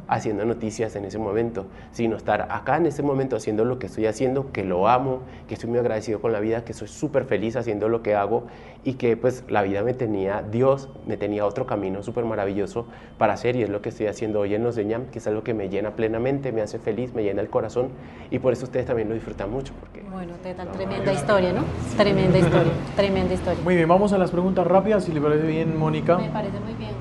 haciendo 0.08 0.44
noticias 0.44 0.96
en 0.96 1.04
ese 1.04 1.18
momento, 1.18 1.66
sino 1.92 2.16
estar 2.16 2.48
acá 2.50 2.78
en 2.78 2.86
ese 2.86 3.02
momento 3.02 3.36
haciendo 3.36 3.64
lo 3.64 3.78
que 3.78 3.86
estoy 3.86 4.06
haciendo, 4.06 4.50
que 4.52 4.64
lo 4.64 4.88
amo, 4.88 5.20
que 5.46 5.54
estoy 5.54 5.68
muy 5.68 5.78
agradecido 5.78 6.20
con 6.20 6.32
la 6.32 6.40
vida, 6.40 6.64
que 6.64 6.72
soy 6.72 6.88
súper 6.88 7.24
feliz 7.24 7.56
haciendo 7.56 7.88
lo 7.88 8.02
que 8.02 8.14
hago 8.14 8.44
y 8.84 8.94
que 8.94 9.16
pues 9.16 9.44
la 9.48 9.62
vida 9.62 9.82
me 9.82 9.92
tenía, 9.92 10.42
Dios 10.42 10.88
me 11.06 11.16
tenía 11.16 11.44
otro 11.44 11.66
camino 11.66 12.02
súper 12.02 12.24
maravilloso 12.24 12.86
para 13.18 13.34
hacer 13.34 13.56
y 13.56 13.62
es 13.62 13.68
lo 13.68 13.82
que 13.82 13.90
estoy 13.90 14.06
haciendo 14.06 14.40
hoy 14.40 14.54
en 14.54 14.62
Nos 14.62 14.76
Deñam, 14.76 15.06
que 15.06 15.18
es 15.18 15.26
algo 15.26 15.42
que 15.42 15.52
me 15.52 15.68
llena 15.68 15.90
plenamente, 15.90 16.52
me 16.52 16.62
hace 16.62 16.78
feliz, 16.78 17.12
me 17.14 17.22
llena 17.22 17.42
el 17.42 17.50
corazón 17.50 17.90
y 18.30 18.38
por 18.38 18.54
eso 18.54 18.64
ustedes 18.64 18.86
también 18.86 19.08
lo 19.08 19.14
disfrutan 19.14 19.50
mucho. 19.50 19.74
Porque 19.78 20.02
Bueno, 20.10 20.34
te 20.42 20.54
tan 20.54 20.72
tremenda 20.72 21.12
historia, 21.12 21.52
¿no? 21.52 21.64
Tremenda 21.96 22.38
historia, 22.38 22.72
tremenda 22.96 23.34
historia. 23.34 23.62
Muy 23.62 23.76
bien, 23.76 23.88
vamos 23.88 24.12
a 24.14 24.18
las 24.18 24.30
preguntas 24.30 24.66
rápidas, 24.66 25.04
si 25.04 25.12
le 25.12 25.20
parece 25.20 25.46
bien, 25.46 25.76
Mónica. 25.76 26.16
Me 26.16 26.30
parece 26.30 26.58
muy 26.60 26.74
bien. 26.74 26.97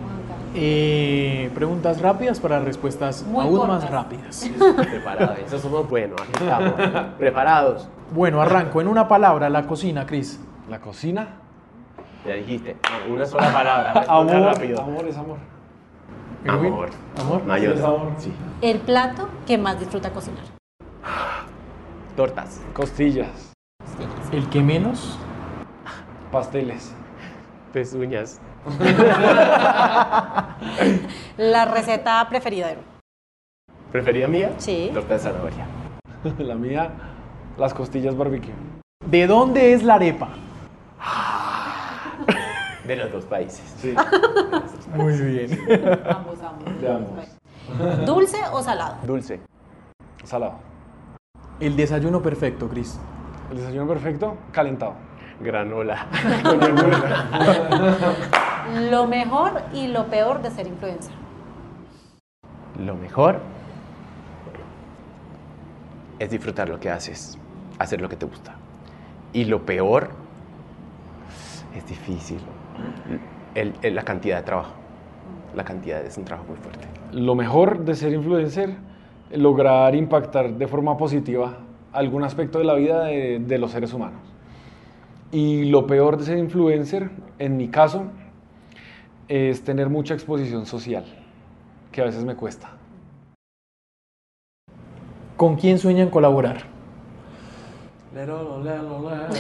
Eh, 0.59 1.51
preguntas 1.53 2.01
rápidas 2.01 2.39
para 2.39 2.59
respuestas 2.59 3.23
Muy 3.23 3.43
aún 3.45 3.57
cortas. 3.59 3.83
más 3.83 3.91
rápidas. 3.91 4.49
preparados, 4.75 5.37
eso 5.45 5.59
somos 5.59 5.87
buenos, 5.87 6.19
aquí 6.19 6.31
estamos, 6.33 6.73
preparados. 7.19 7.87
Bueno, 8.11 8.41
arranco. 8.41 8.81
En 8.81 8.87
una 8.87 9.07
palabra, 9.07 9.51
la 9.51 9.67
cocina, 9.67 10.07
Cris. 10.07 10.39
La 10.67 10.79
cocina. 10.79 11.27
Ya 12.25 12.33
dijiste, 12.33 12.75
una 13.07 13.25
sola 13.27 13.53
palabra, 13.53 14.03
Amor. 14.07 14.33
rápido. 14.55 14.81
Amor 14.81 15.05
es 15.07 15.17
amor. 15.17 15.37
Amor. 16.47 16.89
Amor. 17.19 17.41
Hay 17.49 17.61
Sí, 17.61 17.67
es 17.67 17.81
amor. 17.83 18.11
Sí. 18.17 18.33
El 18.61 18.79
plato 18.79 19.29
que 19.45 19.57
más 19.59 19.79
disfruta 19.79 20.09
cocinar. 20.11 20.43
Tortas. 22.15 22.61
Costillas. 22.73 23.53
El 24.31 24.49
que 24.49 24.61
menos. 24.61 25.19
Pasteles. 26.31 26.93
Pezuñas. 27.73 28.41
La 31.37 31.65
receta 31.65 32.25
preferida 32.29 32.67
de. 32.67 32.77
¿Preferida 33.91 34.27
mía? 34.27 34.51
Sí. 34.57 34.91
Torta 34.93 35.13
de 35.13 35.19
zanahoria. 35.19 35.65
La 36.39 36.55
mía, 36.55 36.91
las 37.57 37.73
costillas 37.73 38.17
barbecue. 38.17 38.53
¿De 39.05 39.27
dónde 39.27 39.73
es 39.73 39.83
la 39.83 39.95
arepa? 39.95 40.29
De 42.85 42.95
los 42.95 43.11
dos 43.11 43.25
países. 43.25 43.75
Sí, 43.79 43.93
Muy 44.93 45.13
bien. 45.13 45.59
Ambos, 46.09 46.39
ambos. 46.41 46.81
de 46.81 46.91
ambos. 46.91 48.05
¿Dulce 48.05 48.37
o 48.51 48.61
salado? 48.63 48.95
Dulce. 49.03 49.39
Salado. 50.23 50.55
El 51.59 51.75
desayuno 51.75 52.21
perfecto, 52.21 52.67
Cris. 52.69 52.99
El 53.51 53.57
desayuno 53.57 53.87
perfecto, 53.87 54.37
calentado. 54.51 54.93
Granola. 55.41 56.05
Lo 58.89 59.07
mejor 59.07 59.61
y 59.73 59.87
lo 59.87 60.05
peor 60.07 60.41
de 60.41 60.51
ser 60.51 60.67
influencer. 60.67 61.13
Lo 62.79 62.95
mejor 62.95 63.39
es 66.19 66.29
disfrutar 66.29 66.67
lo 66.67 66.79
que 66.79 66.89
haces, 66.89 67.37
hacer 67.79 68.01
lo 68.01 68.09
que 68.09 68.17
te 68.17 68.25
gusta. 68.25 68.55
Y 69.33 69.45
lo 69.45 69.65
peor 69.65 70.09
es 71.75 71.85
difícil. 71.87 72.39
El- 73.55 73.73
el- 73.81 73.95
la 73.95 74.03
cantidad 74.03 74.37
de 74.37 74.43
trabajo. 74.43 74.73
La 75.55 75.63
cantidad 75.63 76.01
es 76.03 76.17
un 76.17 76.25
trabajo 76.25 76.47
muy 76.49 76.57
fuerte. 76.57 76.85
Lo 77.13 77.35
mejor 77.35 77.79
de 77.85 77.95
ser 77.95 78.13
influencer, 78.13 78.75
lograr 79.31 79.95
impactar 79.95 80.51
de 80.53 80.67
forma 80.67 80.97
positiva 80.97 81.57
algún 81.93 82.23
aspecto 82.23 82.59
de 82.59 82.65
la 82.65 82.73
vida 82.73 83.05
de, 83.05 83.39
de 83.39 83.57
los 83.57 83.71
seres 83.71 83.93
humanos. 83.93 84.19
Y 85.31 85.65
lo 85.65 85.87
peor 85.87 86.17
de 86.17 86.23
ser 86.23 86.37
influencer, 86.37 87.09
en 87.37 87.57
mi 87.57 87.67
caso, 87.67 88.05
es 89.27 89.63
tener 89.63 89.89
mucha 89.89 90.13
exposición 90.13 90.65
social, 90.65 91.05
que 91.91 92.01
a 92.01 92.05
veces 92.05 92.23
me 92.23 92.35
cuesta. 92.35 92.71
¿Con 95.35 95.57
quién 95.57 95.79
sueñan 95.79 96.09
colaborar? 96.09 96.76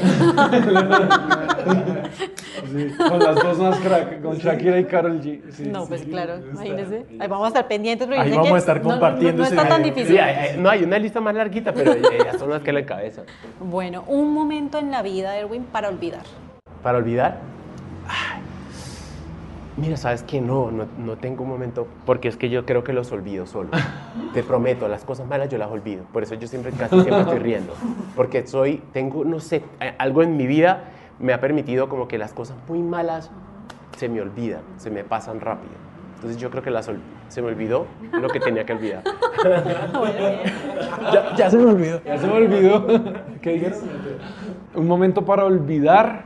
Sí, 2.71 2.87
con 2.97 3.19
las 3.19 3.35
dos 3.35 3.59
más 3.59 3.77
crack, 3.79 4.21
con 4.21 4.35
Shakira 4.37 4.79
y 4.79 4.85
Karol 4.85 5.21
G. 5.21 5.41
sí, 5.51 5.63
no, 5.67 5.81
sí. 5.83 5.87
pues 5.89 6.01
claro, 6.03 6.37
imagínense. 6.51 7.05
Ahí 7.19 7.27
vamos 7.27 7.45
a 7.45 7.47
estar 7.49 7.67
pendientes. 7.67 8.09
Ahí 8.09 8.31
vamos 8.31 8.47
que 8.47 8.53
a 8.53 8.57
estar 8.57 8.77
no- 8.77 8.83
no- 8.83 8.89
compartiendo 8.91 9.41
No, 9.41 9.45
ese 9.47 9.55
está 9.55 9.67
tan 9.69 9.83
difícil. 9.83 10.07
Sí, 10.07 10.17
hay- 10.17 10.57
no 10.57 10.69
hay 10.69 10.83
una 10.83 10.97
lista 10.99 11.21
más 11.21 11.35
larguita, 11.35 11.71
pero 11.73 11.93
ellas 11.93 12.37
son 12.37 12.49
las 12.49 12.61
que 12.63 12.73
la 12.73 12.79
encabezan. 12.81 13.25
Bueno, 13.59 14.03
un 14.07 14.33
momento 14.33 14.77
en 14.79 14.91
la 14.91 15.01
vida, 15.01 15.37
Erwin, 15.37 15.63
para 15.63 15.89
olvidar. 15.89 16.23
Para 16.83 16.97
olvidar, 16.97 17.37
ay, 18.07 18.41
Mira, 19.77 19.95
sabes 19.95 20.23
que 20.23 20.41
no, 20.41 20.71
no, 20.71 20.87
no 20.97 21.17
tengo 21.17 21.43
un 21.43 21.49
momento, 21.49 21.87
porque 22.05 22.27
es 22.29 22.35
que 22.37 22.49
yo 22.49 22.65
creo 22.65 22.83
que 22.83 22.93
los 22.93 23.11
olvido 23.11 23.45
solo. 23.45 23.69
Te 24.33 24.43
prometo, 24.43 24.87
las 24.87 25.03
cosas 25.03 25.27
malas 25.27 25.49
yo 25.49 25.57
las 25.57 25.69
olvido. 25.69 26.03
Por 26.11 26.23
eso 26.23 26.35
yo 26.35 26.47
siempre, 26.47 26.71
casi 26.71 26.99
siempre 27.01 27.21
estoy 27.21 27.39
riendo. 27.39 27.73
Porque 28.15 28.45
soy, 28.45 28.81
tengo, 28.93 29.23
no 29.23 29.39
sé, 29.39 29.63
eh, 29.79 29.93
algo 29.97 30.23
en 30.23 30.37
mi 30.37 30.47
vida 30.47 30.85
me 31.19 31.33
ha 31.33 31.39
permitido 31.39 31.89
como 31.89 32.07
que 32.07 32.17
las 32.17 32.33
cosas 32.33 32.57
muy 32.67 32.81
malas 32.81 33.31
se 33.97 34.09
me 34.09 34.21
olvidan, 34.21 34.61
se 34.77 34.91
me 34.91 35.03
pasan 35.03 35.39
rápido. 35.39 35.73
Entonces 36.15 36.37
yo 36.39 36.49
creo 36.49 36.63
que 36.63 36.71
las 36.71 36.89
se 37.27 37.41
me 37.41 37.47
olvidó 37.49 37.85
lo 38.11 38.27
que 38.29 38.39
tenía 38.39 38.65
que 38.65 38.73
olvidar. 38.73 39.03
Ya, 41.13 41.35
ya 41.35 41.49
se 41.49 41.57
me 41.57 41.65
olvidó. 41.65 42.01
Ya 42.03 42.17
se 42.17 42.27
me 42.27 42.33
olvidó. 42.33 42.87
¿Qué 43.41 43.53
dijeron? 43.53 43.79
Un 44.73 44.87
momento 44.87 45.23
para 45.23 45.45
olvidar. 45.45 46.25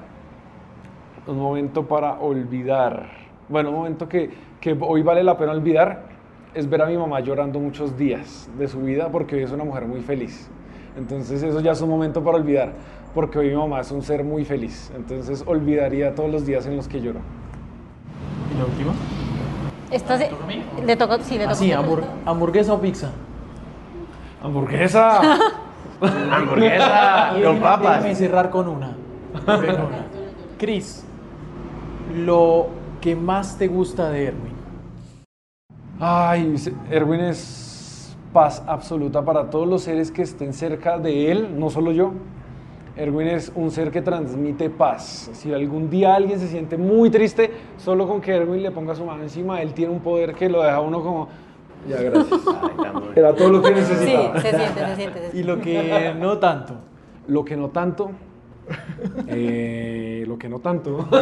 Un 1.28 1.38
momento 1.38 1.88
para 1.88 2.20
olvidar. 2.20 3.10
Bueno, 3.50 3.70
un 3.70 3.76
momento 3.76 4.08
que, 4.08 4.30
que 4.62 4.78
hoy 4.80 5.02
vale 5.04 5.24
la 5.24 5.38
pena 5.38 5.52
olvidar 5.52 6.11
es 6.54 6.70
ver 6.70 6.82
a 6.82 6.86
mi 6.86 6.98
mamá 6.98 7.20
llorando 7.22 7.60
muchos 7.60 7.98
días 7.98 8.50
de 8.58 8.68
su 8.68 8.80
vida 8.82 9.10
porque 9.10 9.36
hoy 9.38 9.44
es 9.44 9.52
una 9.52 9.64
mujer 9.64 9.86
muy 9.86 10.02
feliz. 10.02 10.50
Entonces 10.98 11.42
eso 11.44 11.60
ya 11.62 11.72
es 11.72 11.82
un 11.82 11.90
momento 11.90 12.24
para 12.24 12.38
olvidar 12.38 12.74
porque 13.14 13.40
hoy 13.40 13.50
mi 13.50 13.56
mamá 13.56 13.80
es 13.82 13.92
un 13.92 14.02
ser 14.02 14.24
muy 14.24 14.44
feliz. 14.46 14.92
Entonces 14.96 15.44
olvidaría 15.46 16.14
todos 16.16 16.30
los 16.30 16.46
días 16.46 16.66
en 16.66 16.76
los 16.76 16.88
que 16.88 17.00
lloro. 17.02 17.20
¿Y 18.54 18.58
la 18.60 18.66
última? 18.66 18.92
Esta 19.92 20.18
se- 20.18 20.32
le 20.86 20.96
toca, 20.96 21.20
sí, 21.20 21.36
le 21.38 21.42
toca. 21.44 21.52
Así, 21.52 21.72
hamburg- 21.72 22.06
hamburguesa 22.26 22.74
o 22.74 22.80
pizza. 22.82 23.12
¡Hamburguesa! 24.44 25.22
Hamburguesa 26.02 27.34
Y 27.40 27.44
con 27.44 27.60
papas. 27.60 27.98
déjeme 27.98 28.16
cerrar 28.16 28.50
con 28.50 28.68
una. 28.68 28.96
Con 29.46 29.56
una. 29.66 30.06
Cris, 30.58 31.06
lo 32.16 32.68
que 33.00 33.16
más 33.16 33.58
te 33.58 33.68
gusta 33.68 34.10
de 34.10 34.26
Erwin. 34.28 34.52
Ay, 36.04 36.56
Erwin 36.90 37.20
es 37.20 38.18
paz 38.34 38.64
absoluta 38.66 39.24
para 39.24 39.52
todos 39.52 39.68
los 39.68 39.84
seres 39.84 40.12
que 40.12 40.24
estén 40.24 40.52
cerca 40.52 40.98
de 40.98 41.32
él, 41.32 41.60
no 41.60 41.70
solo 41.70 41.92
yo. 41.92 42.14
Erwin 42.98 43.28
es 43.28 43.52
un 43.54 43.70
ser 43.70 43.92
que 43.92 44.02
transmite 44.02 44.72
paz. 44.72 45.30
Si 45.34 45.54
algún 45.54 45.92
día 45.92 46.16
alguien 46.16 46.40
se 46.40 46.48
siente 46.48 46.76
muy 46.76 47.12
triste, 47.12 47.52
solo 47.78 48.08
con 48.08 48.20
que 48.20 48.32
Erwin 48.36 48.64
le 48.64 48.72
ponga 48.72 48.96
su 48.96 49.06
mano 49.06 49.22
encima, 49.22 49.62
él 49.62 49.76
tiene 49.76 49.94
un 49.94 50.00
poder 50.00 50.34
que 50.34 50.50
lo 50.50 50.64
deja 50.64 50.78
a 50.78 50.82
uno 50.82 51.04
como... 51.04 51.28
Ya, 51.88 52.02
gracias. 52.02 52.42
Ay. 52.48 53.04
Era 53.16 53.36
todo 53.36 53.50
lo 53.50 53.62
que 53.62 53.68
Sí, 53.68 53.74
necesitaba. 53.76 54.42
se 54.42 54.50
siente, 54.50 54.86
se 54.88 54.96
siente. 54.96 55.32
se 55.32 55.38
Y 55.38 55.44
lo 55.44 55.62
que 55.62 56.16
no 56.20 56.40
tanto. 56.40 56.74
Lo 57.28 57.46
que 57.46 57.56
no 57.56 57.70
tanto... 57.70 58.10
eh, 59.28 60.24
lo 60.28 60.38
que 60.38 60.48
no 60.50 60.60
tanto... 60.60 61.08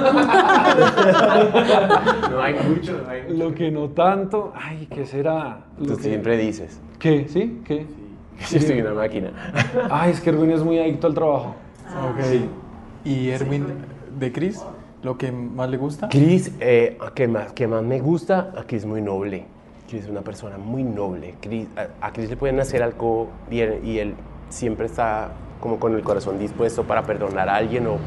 No 2.29 2.41
hay 2.41 2.55
mucho, 2.67 3.03
hay 3.07 3.35
lo 3.37 3.53
que 3.53 3.71
no 3.71 3.89
tanto... 3.89 4.53
Ay, 4.55 4.87
¿qué 4.93 5.05
será? 5.05 5.65
Lo 5.79 5.85
Tú 5.87 5.97
que- 5.97 6.03
siempre 6.03 6.37
dices. 6.37 6.79
¿Qué? 6.99 7.27
¿Sí? 7.27 7.61
¿Qué? 7.65 7.85
Yo 8.51 8.59
soy 8.61 8.81
una 8.81 8.93
máquina. 8.93 9.31
Ay, 9.89 10.11
es 10.11 10.21
que 10.21 10.29
Erwin 10.29 10.51
es 10.51 10.63
muy 10.63 10.79
adicto 10.79 11.07
al 11.07 11.13
trabajo. 11.13 11.55
Ok. 12.11 12.23
¿Y 13.05 13.29
Erwin 13.29 13.65
de 14.17 14.31
Cris? 14.31 14.63
¿Lo 15.03 15.17
que 15.17 15.31
más 15.31 15.69
le 15.69 15.77
gusta? 15.77 16.09
Chris, 16.09 16.51
eh, 16.59 16.97
que 17.15 17.27
más, 17.27 17.53
que 17.53 17.67
más 17.67 17.83
me 17.83 17.99
gusta, 17.99 18.51
a 18.57 18.63
Chris 18.63 18.81
es 18.81 18.85
muy 18.87 19.01
noble. 19.01 19.45
Chris 19.89 20.03
es 20.03 20.09
una 20.09 20.21
persona 20.21 20.57
muy 20.57 20.83
noble. 20.83 21.35
Chris- 21.41 21.67
a, 21.75 22.07
a 22.07 22.13
Chris 22.13 22.29
le 22.29 22.37
pueden 22.37 22.59
hacer 22.59 22.83
algo 22.83 23.29
bien 23.49 23.79
y 23.83 23.97
él 23.99 24.13
siempre 24.49 24.85
está 24.85 25.31
como 25.59 25.79
con 25.79 25.95
el 25.95 26.01
corazón 26.01 26.39
dispuesto 26.39 26.83
para 26.83 27.03
perdonar 27.03 27.49
a 27.49 27.55
alguien 27.55 27.87
o, 27.87 27.97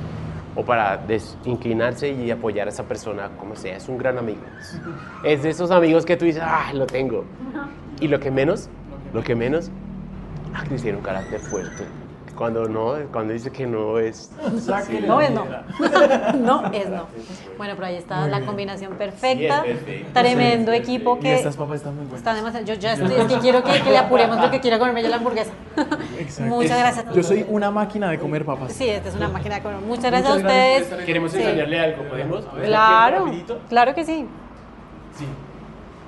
o 0.54 0.64
para 0.64 0.96
desinclinarse 0.96 2.10
y 2.10 2.30
apoyar 2.30 2.66
a 2.66 2.70
esa 2.70 2.84
persona 2.84 3.30
como 3.38 3.56
sea. 3.56 3.76
Es 3.76 3.88
un 3.88 3.98
gran 3.98 4.18
amigo. 4.18 4.40
Es, 5.24 5.42
de 5.42 5.50
esos 5.50 5.70
amigos 5.70 6.04
que 6.04 6.16
tú 6.16 6.24
dices, 6.24 6.42
ah, 6.44 6.72
lo 6.74 6.86
tengo. 6.86 7.24
Y 8.00 8.08
lo 8.08 8.20
que 8.20 8.30
menos, 8.30 8.68
lo 9.12 9.22
que 9.22 9.34
menos, 9.34 9.70
a 10.54 10.64
Chris 10.64 10.82
tiene 10.82 10.98
un 10.98 11.04
carácter 11.04 11.40
fuerte. 11.40 11.84
Cuando 12.36 12.66
no, 12.66 12.94
cuando 13.12 13.32
dice 13.34 13.50
que 13.50 13.66
no 13.66 13.98
es... 13.98 14.30
No 15.06 15.20
es 15.20 15.30
no. 15.30 15.44
No 16.38 16.72
es 16.72 16.88
no. 16.88 17.06
Bueno, 17.58 17.74
pero 17.74 17.86
ahí 17.86 17.96
está 17.96 18.26
la 18.26 18.40
combinación 18.40 18.94
perfecta. 18.94 19.62
Sí, 19.64 19.70
es 19.70 19.76
perfecto. 19.78 20.10
Tremendo 20.12 20.72
equipo 20.72 21.16
Y 21.18 21.20
que 21.20 21.34
estas 21.34 21.56
papas 21.56 21.76
están 21.76 21.94
muy 21.94 22.04
buenas. 22.04 22.18
están 22.20 22.36
demasiado. 22.36 22.64
Yo 22.66 22.74
ya 22.74 22.94
estoy, 22.94 23.12
es 23.12 23.26
que 23.26 23.38
quiero 23.38 23.62
que, 23.62 23.80
que 23.82 23.90
le 23.90 23.98
apuremos 23.98 24.38
porque 24.38 24.60
quiero 24.60 24.78
comerme 24.78 25.02
yo 25.02 25.08
la 25.10 25.16
hamburguesa. 25.16 25.52
Exacto. 26.18 26.54
Muchas 26.54 26.78
gracias. 26.78 27.14
Yo 27.14 27.22
soy 27.22 27.44
una 27.48 27.70
máquina 27.70 28.10
de 28.10 28.18
comer 28.18 28.44
papas. 28.44 28.72
Sí, 28.72 28.88
esta 28.88 29.10
es 29.10 29.14
una 29.14 29.28
máquina 29.28 29.56
de 29.56 29.62
comer. 29.62 29.80
Muchas 29.80 30.04
gracias 30.10 30.30
a 30.30 30.34
Muchas 30.34 30.42
gracias 30.42 30.78
por 30.80 30.86
ustedes. 30.88 31.04
Queremos 31.06 31.32
Sí. 31.32 31.38
enseñarle 31.42 31.80
algo, 31.80 32.02
¿podemos? 32.04 32.46
A 32.46 32.54
ver, 32.54 32.64
Claro, 32.66 33.26
claro 33.68 33.94
que 33.94 34.04
sí. 34.04 34.26
Sí. 35.16 35.26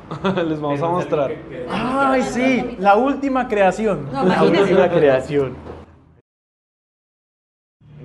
Les 0.48 0.60
vamos 0.60 0.82
a 0.82 0.88
mostrar. 0.88 1.32
Ay, 1.70 2.22
sí, 2.22 2.76
la 2.78 2.96
última 2.96 3.46
creación. 3.48 4.08
No, 4.12 4.24
La 4.24 4.42
última 4.42 4.88
creación. 4.88 5.54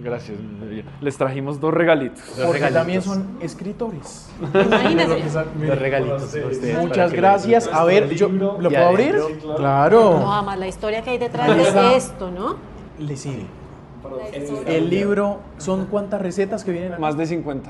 Gracias. 0.01 0.37
Les 1.01 1.17
trajimos 1.17 1.59
dos 1.59 1.73
regalitos. 1.73 2.19
Dos 2.19 2.45
Porque 2.45 2.53
regalitos. 2.53 2.73
también 2.73 3.01
son 3.01 3.27
escritores. 3.41 4.29
Imagínense. 4.41 5.21
Dos 5.67 5.79
regalitos. 5.79 6.35
Muchas 6.81 7.11
gracias. 7.13 7.69
A 7.71 7.83
ver, 7.83 8.09
yo, 8.15 8.29
¿lo 8.29 8.57
puedo 8.69 8.87
abrir? 8.87 9.15
adentro, 9.15 9.49
No, 9.49 9.55
Claro. 9.55 10.31
además 10.31 10.59
la 10.59 10.67
historia 10.67 11.01
que 11.01 11.09
hay 11.11 11.17
detrás 11.17 11.47
de 11.73 11.95
esto, 11.95 12.31
¿no? 12.31 12.55
Le 12.97 13.15
sigue. 13.17 13.45
El 14.65 14.89
libro, 14.89 15.39
¿son 15.57 15.85
cuántas 15.87 16.21
recetas 16.21 16.63
que 16.63 16.71
vienen? 16.71 16.99
Más 16.99 17.17
de 17.17 17.25
50. 17.25 17.69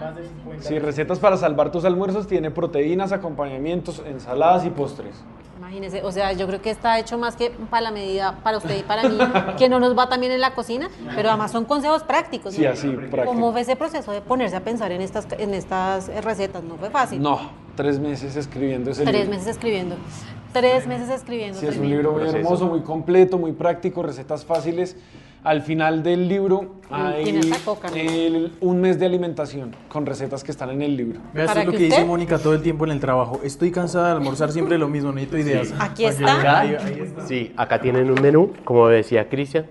Más 0.00 0.16
de 0.16 0.26
50. 0.26 0.62
Sí, 0.62 0.78
recetas 0.78 1.18
para 1.18 1.36
salvar 1.36 1.70
tus 1.70 1.84
almuerzos. 1.84 2.26
Tiene 2.26 2.50
proteínas, 2.50 3.12
acompañamientos, 3.12 4.02
ensaladas 4.06 4.64
y 4.64 4.70
postres. 4.70 5.14
Imagínense, 5.70 6.02
o 6.02 6.10
sea, 6.10 6.32
yo 6.32 6.48
creo 6.48 6.60
que 6.60 6.70
está 6.70 6.98
hecho 6.98 7.16
más 7.16 7.36
que 7.36 7.50
para 7.70 7.82
la 7.82 7.90
medida, 7.92 8.40
para 8.42 8.58
usted 8.58 8.76
y 8.76 8.82
para 8.82 9.08
mí, 9.08 9.16
que 9.56 9.68
no 9.68 9.78
nos 9.78 9.96
va 9.96 10.08
también 10.08 10.32
en 10.32 10.40
la 10.40 10.52
cocina, 10.52 10.90
pero 11.14 11.28
además 11.28 11.52
son 11.52 11.64
consejos 11.64 12.02
prácticos. 12.02 12.54
Sí, 12.54 12.62
¿no? 12.62 12.70
así, 12.70 12.88
práctico. 12.88 13.24
¿Cómo 13.26 13.52
fue 13.52 13.60
ese 13.60 13.76
proceso 13.76 14.10
de 14.10 14.20
ponerse 14.20 14.56
a 14.56 14.64
pensar 14.64 14.90
en 14.90 15.00
estas, 15.00 15.28
en 15.38 15.54
estas 15.54 16.08
recetas? 16.24 16.64
No 16.64 16.74
fue 16.74 16.90
fácil. 16.90 17.22
No, 17.22 17.52
tres 17.76 18.00
meses 18.00 18.34
escribiendo 18.34 18.90
ese 18.90 19.04
Tres 19.04 19.14
libro. 19.14 19.30
meses 19.30 19.46
escribiendo. 19.46 19.94
Tres 20.52 20.88
meses 20.88 21.08
escribiendo. 21.08 21.60
Sí, 21.60 21.66
es 21.66 21.76
un 21.76 21.88
libro 21.88 22.14
muy 22.14 22.28
hermoso, 22.28 22.66
muy 22.66 22.80
completo, 22.80 23.38
muy 23.38 23.52
práctico, 23.52 24.02
recetas 24.02 24.44
fáciles. 24.44 24.96
Al 25.42 25.62
final 25.62 26.02
del 26.02 26.28
libro 26.28 26.74
hay 26.90 27.50
coca, 27.64 27.88
¿no? 27.88 27.96
el- 27.96 28.52
un 28.60 28.80
mes 28.80 28.98
de 28.98 29.06
alimentación 29.06 29.74
con 29.88 30.04
recetas 30.04 30.44
que 30.44 30.50
están 30.50 30.70
en 30.70 30.82
el 30.82 30.96
libro. 30.96 31.20
Vea, 31.32 31.46
esto 31.46 31.60
es 31.60 31.64
lo 31.66 31.72
que 31.72 31.78
que 31.78 31.84
dice 31.84 32.04
Mónica 32.04 32.38
todo 32.38 32.52
el 32.52 32.60
tiempo 32.62 32.84
en 32.84 32.90
el 32.90 33.00
trabajo. 33.00 33.40
Estoy 33.42 33.70
cansada 33.70 34.08
de 34.08 34.12
almorzar 34.16 34.52
siempre 34.52 34.76
lo 34.76 34.88
mismo, 34.88 35.12
necesito 35.12 35.38
ideas. 35.38 35.72
Aquí 35.78 36.04
Para 36.04 36.16
que- 36.16 36.24
está. 36.24 36.60
ahí- 36.60 36.76
ahí 36.78 37.00
está. 37.02 37.26
Sí, 37.26 37.52
acá 37.56 37.80
tienen 37.80 38.10
un 38.10 38.20
menú, 38.20 38.52
como 38.64 38.88
decía 38.88 39.28
Cristian, 39.30 39.64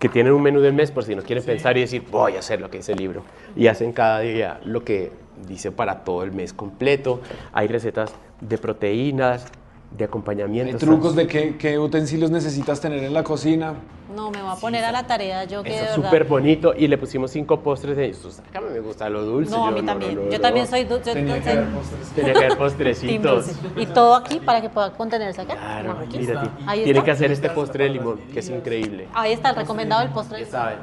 que 0.00 0.08
tienen 0.08 0.32
un 0.32 0.42
menú 0.42 0.60
del 0.60 0.72
mes 0.72 0.90
por 0.90 1.04
si 1.04 1.14
no 1.14 1.22
quieren 1.22 1.44
pensar 1.44 1.76
y 1.76 1.82
decir, 1.82 2.02
voy 2.10 2.34
a 2.34 2.40
hacer 2.40 2.60
lo 2.60 2.68
que 2.68 2.78
dice 2.78 2.90
el 2.92 2.98
libro. 2.98 3.22
Y 3.54 3.68
hacen 3.68 3.92
cada 3.92 4.18
día 4.20 4.58
lo 4.64 4.82
que 4.82 5.12
dice 5.46 5.70
para 5.70 6.02
todo 6.02 6.24
el 6.24 6.32
mes 6.32 6.52
completo. 6.52 7.20
Hay 7.52 7.68
recetas 7.68 8.12
de 8.40 8.58
proteínas, 8.58 9.46
de 9.96 10.04
Hay 10.04 10.08
acompañamientos. 10.08 10.80
trucos 10.80 11.14
de 11.14 11.26
qué, 11.26 11.56
qué 11.58 11.78
utensilios 11.78 12.30
necesitas 12.30 12.80
tener 12.80 13.02
en 13.04 13.12
la 13.14 13.22
cocina. 13.22 13.74
No, 14.14 14.30
me 14.30 14.42
voy 14.42 14.50
a 14.52 14.56
poner 14.56 14.84
a 14.84 14.92
la 14.92 15.06
tarea 15.06 15.44
yo 15.44 15.62
que 15.62 15.74
es 15.80 15.90
súper 15.92 16.24
bonito 16.24 16.74
y 16.76 16.86
le 16.86 16.98
pusimos 16.98 17.30
cinco 17.30 17.60
postres 17.60 17.96
de 17.96 18.08
estos. 18.10 18.40
Acá 18.40 18.60
me 18.60 18.78
gusta 18.80 19.08
lo 19.08 19.22
dulce. 19.22 19.50
No, 19.52 19.66
a 19.66 19.70
mí 19.70 19.82
también. 19.82 20.14
no, 20.16 20.24
yo 20.30 20.32
no. 20.36 20.40
también 20.40 20.66
soy 20.66 20.84
dulce. 20.84 21.12
Tenía 21.14 21.40
que 21.40 21.50
haber 21.50 21.68
postres. 21.68 22.08
Tenía 22.10 22.32
que 22.34 22.38
haber 22.44 22.58
postrecitos. 22.58 23.46
Y 23.76 23.86
todo 23.86 24.14
aquí 24.14 24.38
para 24.40 24.60
que 24.60 24.68
pueda 24.68 24.92
contenerse 24.92 25.40
acá. 25.40 25.54
Claro, 25.54 25.94
No, 25.94 26.00
aquí 26.00 26.18
mira, 26.18 26.42
está. 26.42 26.56
ti- 26.56 26.64
Ahí 26.66 26.84
tiene 26.84 26.98
está. 26.98 27.04
que 27.04 27.10
hacer 27.10 27.32
este 27.32 27.48
postre 27.50 27.84
de 27.84 27.90
limón, 27.90 28.18
que 28.32 28.40
es 28.40 28.48
increíble. 28.50 29.08
Ahí 29.14 29.32
está 29.32 29.50
el 29.50 29.56
recomendado 29.56 30.02
el 30.02 30.10
postre. 30.10 30.40
Ya 30.40 30.46
saben, 30.46 30.78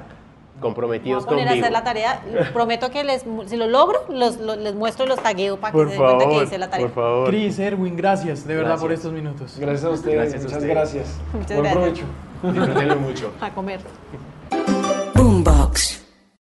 Me 0.59 0.63
voy 0.63 0.69
comprometidos 0.73 1.23
a 1.23 1.27
poner 1.27 1.47
a 1.47 1.51
hacer 1.51 1.71
la 1.71 1.83
tarea. 1.83 2.21
Prometo 2.53 2.91
que 2.91 3.03
les, 3.03 3.23
si 3.47 3.55
lo 3.55 3.67
logro, 3.67 3.99
los, 4.09 4.37
los- 4.39 4.57
les 4.57 4.75
muestro 4.75 5.05
y 5.05 5.07
los 5.07 5.19
tagueo 5.19 5.57
para 5.57 5.71
que 5.71 5.77
Por 5.77 5.87
se 5.87 5.93
den 5.93 6.01
cuenta 6.03 6.25
que 6.25 6.29
favor, 6.31 6.43
hice 6.43 6.57
la 6.57 6.69
tarea. 6.69 6.85
por 6.87 6.95
favor. 6.95 7.27
Cris, 7.29 7.59
Erwin, 7.59 7.95
gracias 7.95 8.45
de 8.45 8.53
verdad 8.55 8.69
Gracias. 8.71 8.81
por 8.83 8.91
estos 8.91 9.13
minutos. 9.13 9.55
Gracias 9.57 9.85
a 9.85 9.89
ustedes, 9.89 10.15
Gracias 10.15 10.41
a 10.41 10.43
muchas 10.43 10.57
ustedes. 10.57 10.75
gracias. 10.75 11.19
Muchas 11.33 11.57
Buen 11.57 11.63
gracias. 11.73 11.73
provecho. 12.41 12.59
Disfrútenlo 12.59 12.95
mucho. 12.97 13.31
A 13.41 13.49
comer. 13.51 13.79